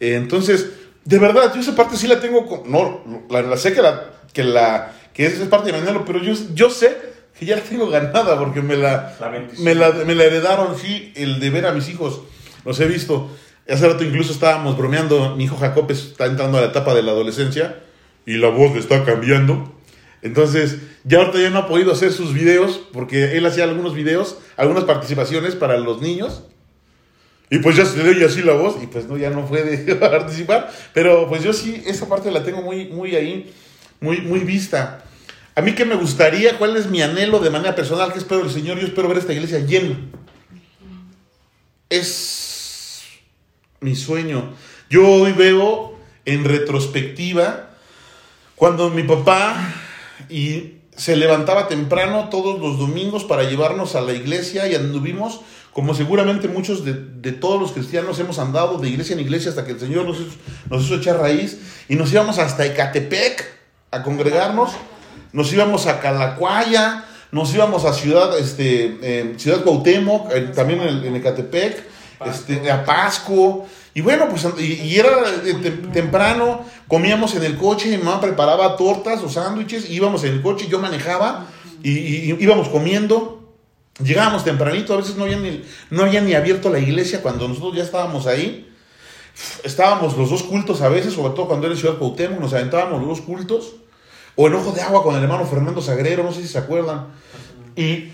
[0.00, 0.70] Eh, entonces,
[1.04, 4.12] de verdad, yo esa parte sí la tengo, con- no, la, la sé que la,
[4.32, 6.96] que la, que esa es parte de Manelo, pero yo, yo sé
[7.38, 9.14] que ya la tengo ganada porque me la,
[9.58, 12.22] me la, me la heredaron, sí, el de ver a mis hijos,
[12.64, 13.28] los he visto.
[13.68, 17.12] Hace rato incluso estábamos bromeando, mi hijo Jacob está entrando a la etapa de la
[17.12, 17.78] adolescencia
[18.24, 19.70] y la voz le está cambiando.
[20.24, 24.38] Entonces, ya ahorita ya no ha podido hacer sus videos porque él hacía algunos videos,
[24.56, 26.44] algunas participaciones para los niños.
[27.50, 29.94] Y pues ya se le oye así la voz y pues no, ya no puede
[29.96, 30.72] participar.
[30.94, 33.52] Pero pues yo sí, esa parte la tengo muy, muy ahí,
[34.00, 35.04] muy, muy vista.
[35.54, 38.50] A mí que me gustaría, cuál es mi anhelo de manera personal, que espero el
[38.50, 39.98] Señor, yo espero ver esta iglesia llena.
[41.90, 43.02] Es
[43.80, 44.54] mi sueño.
[44.88, 47.68] Yo hoy veo en retrospectiva
[48.56, 49.83] cuando mi papá
[50.28, 55.40] y se levantaba temprano todos los domingos para llevarnos a la iglesia y anduvimos,
[55.72, 59.64] como seguramente muchos de, de todos los cristianos hemos andado de iglesia en iglesia hasta
[59.64, 60.36] que el Señor nos, hizo-
[60.70, 61.58] nos hizo echar raíz
[61.88, 63.44] y nos íbamos hasta Ecatepec
[63.90, 64.70] a congregarnos,
[65.32, 71.04] nos íbamos a Calacuaya, nos íbamos a Ciudad, este, eh, Ciudad Cuauhtémoc, eh, también en,
[71.04, 71.82] en Ecatepec,
[72.26, 73.66] este, a Pasco.
[73.94, 75.08] Y bueno, pues y, era
[75.44, 80.34] eh, tem- temprano, comíamos en el coche, mi mamá preparaba tortas o sándwiches, íbamos en
[80.34, 81.46] el coche, yo manejaba
[81.82, 83.40] y, íbamos comiendo.
[84.02, 87.76] Llegábamos tempranito, a veces no había, ni, no había ni abierto la iglesia cuando nosotros
[87.76, 88.68] ya estábamos ahí.
[89.62, 93.08] Estábamos los dos cultos a veces, sobre todo cuando era Ciudad Cuauhtémoc, nos aventábamos los
[93.08, 93.74] dos cultos.
[94.34, 97.06] O en Ojo de Agua con el hermano Fernando Sagrero, no sé si se acuerdan.
[97.76, 98.08] Y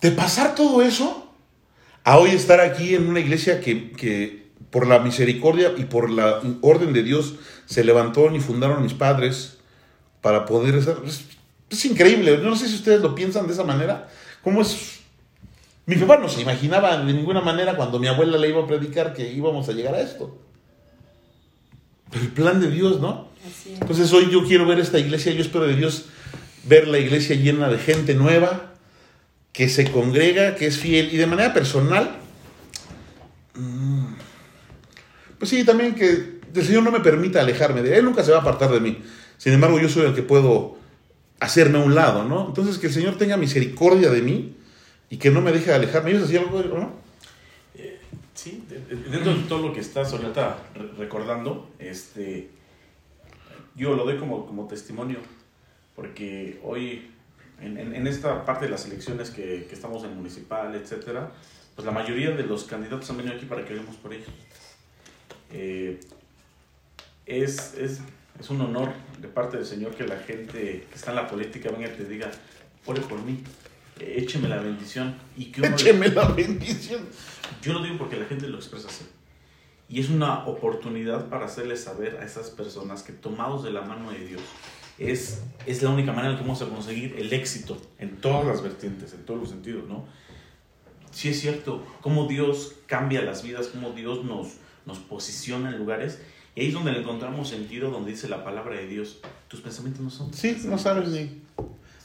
[0.00, 1.25] de pasar todo eso
[2.06, 6.40] a hoy estar aquí en una iglesia que, que por la misericordia y por la
[6.60, 7.34] orden de Dios
[7.64, 9.58] se levantó y fundaron mis padres
[10.20, 10.98] para poder hacer...
[11.04, 11.24] Es,
[11.68, 14.08] es increíble, no sé si ustedes lo piensan de esa manera.
[14.44, 15.00] ¿Cómo es?
[15.84, 19.12] Mi papá no se imaginaba de ninguna manera cuando mi abuela le iba a predicar
[19.12, 20.38] que íbamos a llegar a esto.
[22.12, 23.30] Pero el plan de Dios, ¿no?
[23.44, 23.80] Así es.
[23.80, 26.04] Entonces hoy yo quiero ver esta iglesia, yo espero de Dios
[26.68, 28.75] ver la iglesia llena de gente nueva,
[29.56, 32.16] que se congrega, que es fiel y de manera personal,
[33.54, 34.06] mm,
[35.38, 38.38] pues sí, también que el Señor no me permita alejarme de Él, nunca se va
[38.38, 39.02] a apartar de mí.
[39.38, 40.76] Sin embargo, yo soy el que puedo
[41.40, 42.46] hacerme a un lado, ¿no?
[42.48, 44.56] Entonces que el Señor tenga misericordia de mí
[45.10, 46.10] y que no me deje de alejarme.
[46.10, 46.92] ¿Ellos hacían algo, no?
[47.74, 47.98] Eh,
[48.34, 52.48] sí, de- de- dentro de todo lo que estás ahorita re- recordando, este,
[53.74, 55.18] yo lo doy como, como testimonio,
[55.94, 57.10] porque hoy,
[57.60, 61.30] en, en- en esta parte de las elecciones que, que estamos en municipal, etcétera,
[61.74, 64.28] pues la mayoría de los candidatos han venido aquí para que oremos por ellos.
[65.52, 66.00] Eh,
[67.26, 68.00] es, es,
[68.38, 68.90] es un honor
[69.20, 72.04] de parte del Señor que la gente que está en la política venga y te
[72.04, 72.30] diga,
[72.86, 73.42] ore por mí,
[74.00, 75.16] eh, écheme la bendición.
[75.36, 77.02] Y que uno le- Écheme la bendición.
[77.62, 79.04] yo lo digo porque la gente lo expresa así.
[79.88, 84.10] Y es una oportunidad para hacerles saber a esas personas que tomados de la mano
[84.10, 84.42] de Dios
[84.98, 88.62] es, es la única manera en que vamos a conseguir el éxito en todas las
[88.62, 90.04] vertientes, en todos los sentidos, ¿no?
[91.10, 96.20] Sí es cierto, cómo Dios cambia las vidas, cómo Dios nos, nos posiciona en lugares.
[96.54, 100.02] Y ahí es donde le encontramos sentido, donde dice la palabra de Dios, tus pensamientos
[100.02, 101.42] no son Sí, no sabes ni,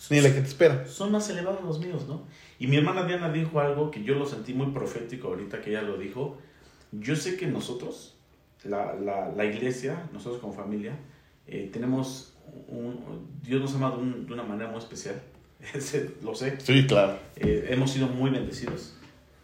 [0.10, 0.86] ni la que te espera.
[0.88, 2.24] son más elevados los míos, ¿no?
[2.60, 5.82] Y mi hermana Diana dijo algo que yo lo sentí muy profético ahorita que ella
[5.82, 6.38] lo dijo.
[6.92, 8.16] Yo sé que nosotros,
[8.64, 10.98] la, la, la iglesia, nosotros como familia,
[11.48, 12.31] eh, tenemos
[12.68, 13.28] un...
[13.44, 15.22] Dios nos ama de, un- de una manera muy especial.
[16.24, 16.60] Lo sé.
[16.60, 17.18] Sí, claro.
[17.36, 18.96] Eh, hemos sido muy bendecidos.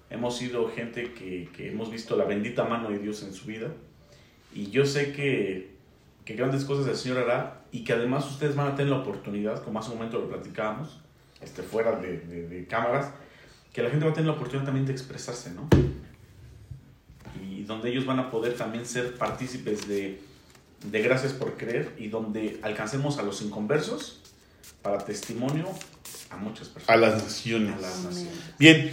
[0.10, 3.72] Hemos sido gente que, que hemos visto la bendita mano de Dios en su vida.
[4.54, 5.76] Y yo sé que,
[6.26, 9.62] que grandes cosas el Señor hará y que además ustedes van a tener la oportunidad,
[9.64, 11.02] como hace un momento lo platicábamos,
[11.42, 13.12] este, fuera de, de- de cámaras,
[13.74, 15.68] que la gente va a tener la oportunidad también de expresarse, ¿no?
[17.44, 20.20] Y donde ellos van a poder también ser partícipes de,
[20.84, 24.20] de gracias por creer y donde alcancemos a los inconversos
[24.82, 25.68] para testimonio
[26.30, 26.90] a muchas personas.
[26.90, 27.76] A las naciones.
[27.78, 28.34] A las naciones.
[28.60, 28.92] Bien,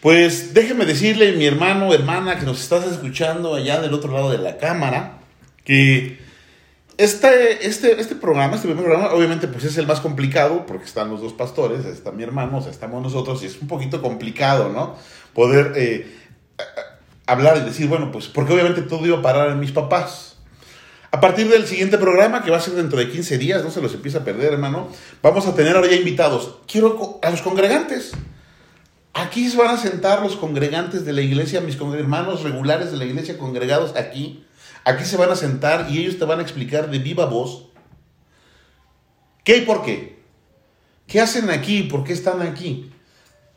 [0.00, 4.38] pues déjeme decirle, mi hermano, hermana, que nos estás escuchando allá del otro lado de
[4.38, 5.18] la cámara,
[5.64, 6.18] que
[6.98, 11.10] este, este, este programa, este primer programa, obviamente pues es el más complicado porque están
[11.10, 14.68] los dos pastores, está mi hermano, o sea, estamos nosotros y es un poquito complicado,
[14.68, 14.96] ¿no?
[15.32, 16.12] Poder eh,
[17.26, 20.37] hablar y decir, bueno, pues porque obviamente todo iba a parar en mis papás.
[21.10, 23.80] A partir del siguiente programa, que va a ser dentro de 15 días, no se
[23.80, 24.88] los empieza a perder, hermano,
[25.22, 26.58] vamos a tener ahora ya invitados.
[26.66, 28.12] Quiero a los congregantes.
[29.14, 33.04] Aquí se van a sentar los congregantes de la iglesia, mis hermanos regulares de la
[33.04, 34.44] iglesia congregados aquí
[34.88, 37.66] Aquí se van a sentar y ellos te van a explicar de viva voz
[39.44, 40.18] qué y por qué.
[41.06, 41.82] ¿Qué hacen aquí?
[41.82, 42.90] ¿Por qué están aquí?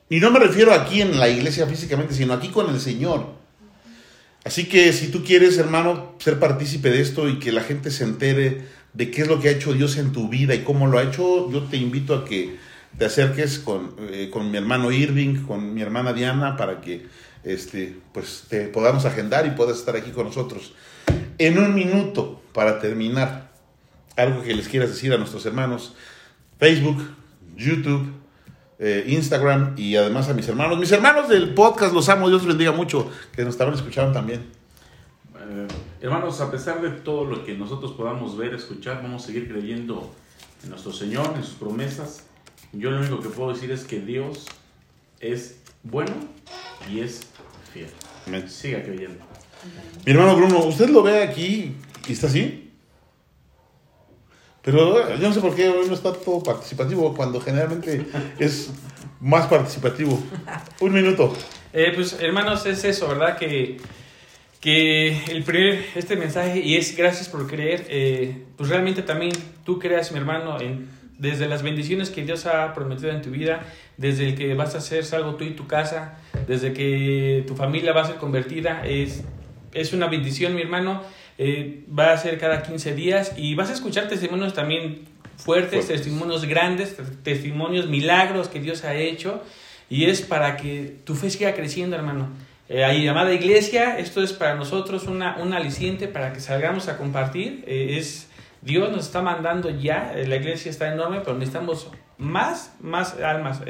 [0.10, 3.28] Y no me refiero aquí en la iglesia físicamente, sino aquí con el Señor.
[4.44, 8.04] Así que si tú quieres, hermano, ser partícipe de esto y que la gente se
[8.04, 10.98] entere de qué es lo que ha hecho Dios en tu vida y cómo lo
[10.98, 12.58] ha hecho, yo te invito a que
[12.98, 17.06] te acerques con, eh, con mi hermano Irving, con mi hermana Diana, para que
[17.44, 20.74] este, pues, te podamos agendar y puedas estar aquí con nosotros.
[21.38, 23.52] En un minuto para terminar,
[24.16, 25.96] algo que les quieras decir a nuestros hermanos,
[26.60, 27.16] Facebook,
[27.56, 28.21] YouTube,
[28.84, 30.80] eh, Instagram y además a mis hermanos.
[30.80, 34.42] Mis hermanos del podcast, los amo, Dios los bendiga mucho, que nos estaban escuchando también.
[35.40, 35.68] Eh,
[36.02, 40.12] hermanos, a pesar de todo lo que nosotros podamos ver, escuchar, vamos a seguir creyendo
[40.64, 42.26] en nuestro Señor, en sus promesas.
[42.74, 44.48] Yo lo único que puedo decir es que Dios
[45.20, 46.14] es bueno
[46.92, 47.22] y es
[47.72, 47.90] fiel.
[48.50, 49.24] Siga creyendo.
[50.08, 51.76] Mi hermano Bruno, ¿usted lo ve aquí
[52.08, 52.71] y está así?
[54.64, 58.06] Pero yo no sé por qué hoy no está todo participativo cuando generalmente
[58.38, 58.72] es
[59.20, 60.22] más participativo.
[60.80, 61.34] Un minuto.
[61.74, 63.38] Eh, pues hermanos, es eso, ¿verdad?
[63.38, 63.78] Que,
[64.60, 69.32] que el primer, este mensaje, y es gracias por creer, eh, pues realmente también
[69.66, 73.62] tú creas, mi hermano, en, desde las bendiciones que Dios ha prometido en tu vida,
[73.98, 77.94] desde el que vas a ser salvo tú y tu casa, desde que tu familia
[77.94, 79.24] va a ser convertida, es
[79.74, 81.02] es una bendición, mi hermano.
[81.38, 85.06] Eh, va a ser cada 15 días y vas a escuchar testimonios también
[85.38, 89.42] fuertes, testimonios grandes, testimonios, milagros que Dios ha hecho.
[89.90, 92.30] Y es para que tu fe siga creciendo, hermano.
[92.70, 96.98] Eh, ahí, llamada iglesia, esto es para nosotros una, un aliciente para que salgamos a
[96.98, 97.64] compartir.
[97.68, 98.30] Eh, es
[98.62, 103.62] Dios nos está mandando ya, la iglesia está enorme, pero necesitamos más, más almas.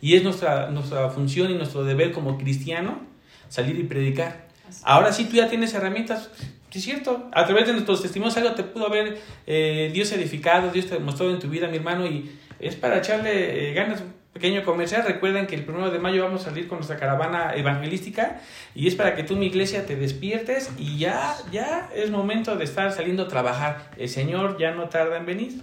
[0.00, 3.06] y es nuestra, nuestra función y nuestro deber como cristiano
[3.48, 4.47] salir y predicar.
[4.84, 6.30] Ahora sí tú ya tienes herramientas,
[6.78, 10.86] es cierto, a través de nuestros testimonios algo te pudo haber eh, Dios edificado, Dios
[10.86, 14.02] te mostrado en tu vida, mi hermano, y es para echarle eh, ganas.
[14.32, 18.40] Pequeño comercial, recuerden que el primero de mayo vamos a salir con nuestra caravana evangelística
[18.72, 22.62] y es para que tú, mi iglesia, te despiertes y ya, ya es momento de
[22.62, 23.90] estar saliendo a trabajar.
[23.96, 25.58] El Señor ya no tarda en venir.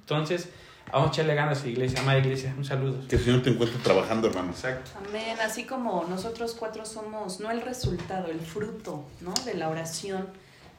[0.00, 0.48] Entonces,
[0.94, 2.54] Vamos a echarle ganas a la iglesia, amada iglesia.
[2.56, 3.08] Un saludo.
[3.08, 4.52] Que el Señor te encuentre trabajando, hermano.
[4.52, 4.92] Exacto.
[5.04, 5.36] Amén.
[5.42, 9.34] Así como nosotros cuatro somos, no el resultado, el fruto, ¿no?
[9.44, 10.28] De la oración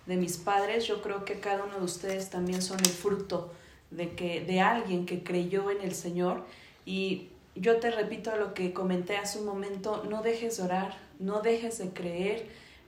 [0.06, 3.52] de mis padres, yo creo que cada uno de ustedes también son el fruto
[3.92, 6.46] de, que, de alguien que creyó en el Señor.
[6.86, 11.42] Y yo te repito lo que comenté hace un momento, no dejes de orar, no
[11.42, 12.48] dejes de creer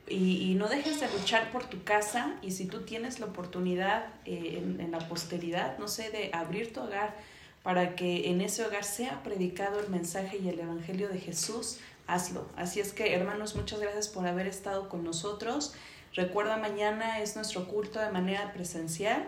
[0.10, 4.62] y, no dejes de luchar por tu casa y si tú tienes la oportunidad eh,
[4.80, 7.16] en, la posteridad, no sé, de abrir tu hogar
[7.64, 12.48] para que en ese hogar sea predicado el mensaje y el evangelio de Jesús, hazlo.
[12.56, 15.74] Así es que hermanos, muchas gracias por haber estado con nosotros.
[16.14, 19.26] Recuerda, mañana es nuestro culto de manera presencial.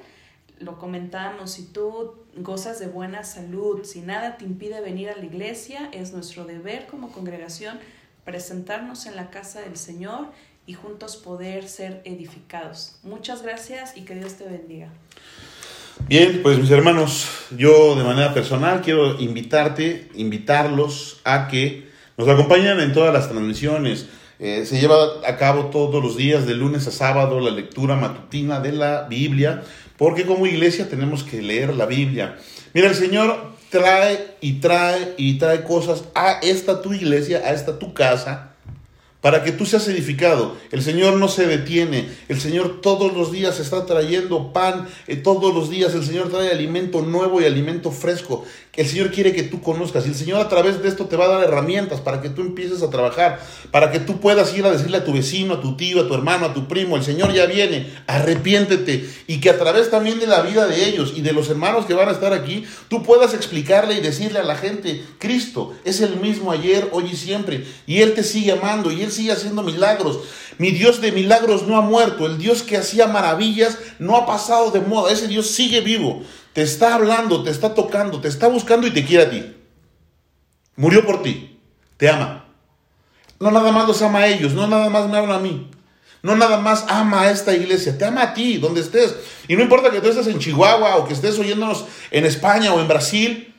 [0.59, 5.25] Lo comentamos, si tú gozas de buena salud, si nada te impide venir a la
[5.25, 7.79] iglesia, es nuestro deber como congregación
[8.23, 10.27] presentarnos en la casa del Señor
[10.69, 12.99] y juntos poder ser edificados.
[13.01, 14.89] Muchas gracias y que Dios te bendiga.
[16.07, 22.79] Bien, pues mis hermanos, yo de manera personal quiero invitarte, invitarlos a que nos acompañen
[22.81, 24.09] en todas las transmisiones.
[24.37, 24.95] Eh, se lleva
[25.25, 29.63] a cabo todos los días, de lunes a sábado, la lectura matutina de la Biblia,
[29.97, 32.37] porque como iglesia tenemos que leer la Biblia.
[32.75, 37.79] Mira, el Señor trae y trae y trae cosas a esta tu iglesia, a esta
[37.79, 38.48] tu casa,
[39.21, 40.55] para que tú seas edificado.
[40.71, 42.09] El Señor no se detiene.
[42.29, 44.87] El Señor todos los días está trayendo pan.
[45.07, 48.45] Eh, todos los días el Señor trae alimento nuevo y alimento fresco
[48.75, 50.05] el Señor quiere que tú conozcas.
[50.05, 52.41] Y el Señor a través de esto te va a dar herramientas para que tú
[52.41, 53.39] empieces a trabajar,
[53.71, 56.13] para que tú puedas ir a decirle a tu vecino, a tu tío, a tu
[56.13, 59.09] hermano, a tu primo, el Señor ya viene, arrepiéntete.
[59.27, 61.93] Y que a través también de la vida de ellos y de los hermanos que
[61.93, 66.17] van a estar aquí, tú puedas explicarle y decirle a la gente, Cristo es el
[66.17, 67.65] mismo ayer, hoy y siempre.
[67.87, 70.19] Y Él te sigue amando y Él sigue haciendo milagros.
[70.59, 72.25] Mi Dios de milagros no ha muerto.
[72.25, 75.11] El Dios que hacía maravillas no ha pasado de moda.
[75.11, 76.21] Ese Dios sigue vivo.
[76.53, 79.55] Te está hablando, te está tocando, te está buscando y te quiere a ti.
[80.75, 81.59] Murió por ti.
[81.97, 82.45] Te ama.
[83.39, 85.69] No nada más los ama a ellos, no nada más me habla a mí.
[86.21, 89.15] no nada más ama a esta iglesia, te ama a ti, donde estés.
[89.47, 92.81] Y no importa que tú estés en Chihuahua o que estés oyéndonos en España o
[92.81, 93.53] en Brasil,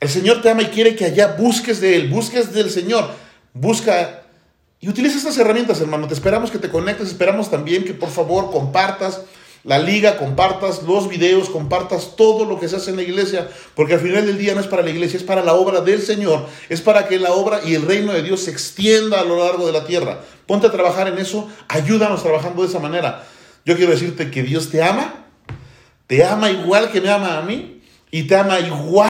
[0.00, 3.10] el Señor te ama y quiere que allá busques de Él, busques del Señor,
[3.52, 4.22] busca
[4.80, 6.06] y utiliza estas herramientas, hermano.
[6.06, 9.22] Te esperamos que te conectes, esperamos también que por favor compartas
[9.64, 13.94] la liga, compartas los videos, compartas todo lo que se hace en la iglesia, porque
[13.94, 16.46] al final del día no es para la iglesia, es para la obra del Señor,
[16.68, 19.66] es para que la obra y el reino de Dios se extienda a lo largo
[19.66, 20.20] de la tierra.
[20.46, 23.26] Ponte a trabajar en eso, ayúdanos trabajando de esa manera.
[23.64, 25.26] Yo quiero decirte que Dios te ama,
[26.06, 27.78] te ama igual que me ama a mí,
[28.10, 29.06] y te ama igual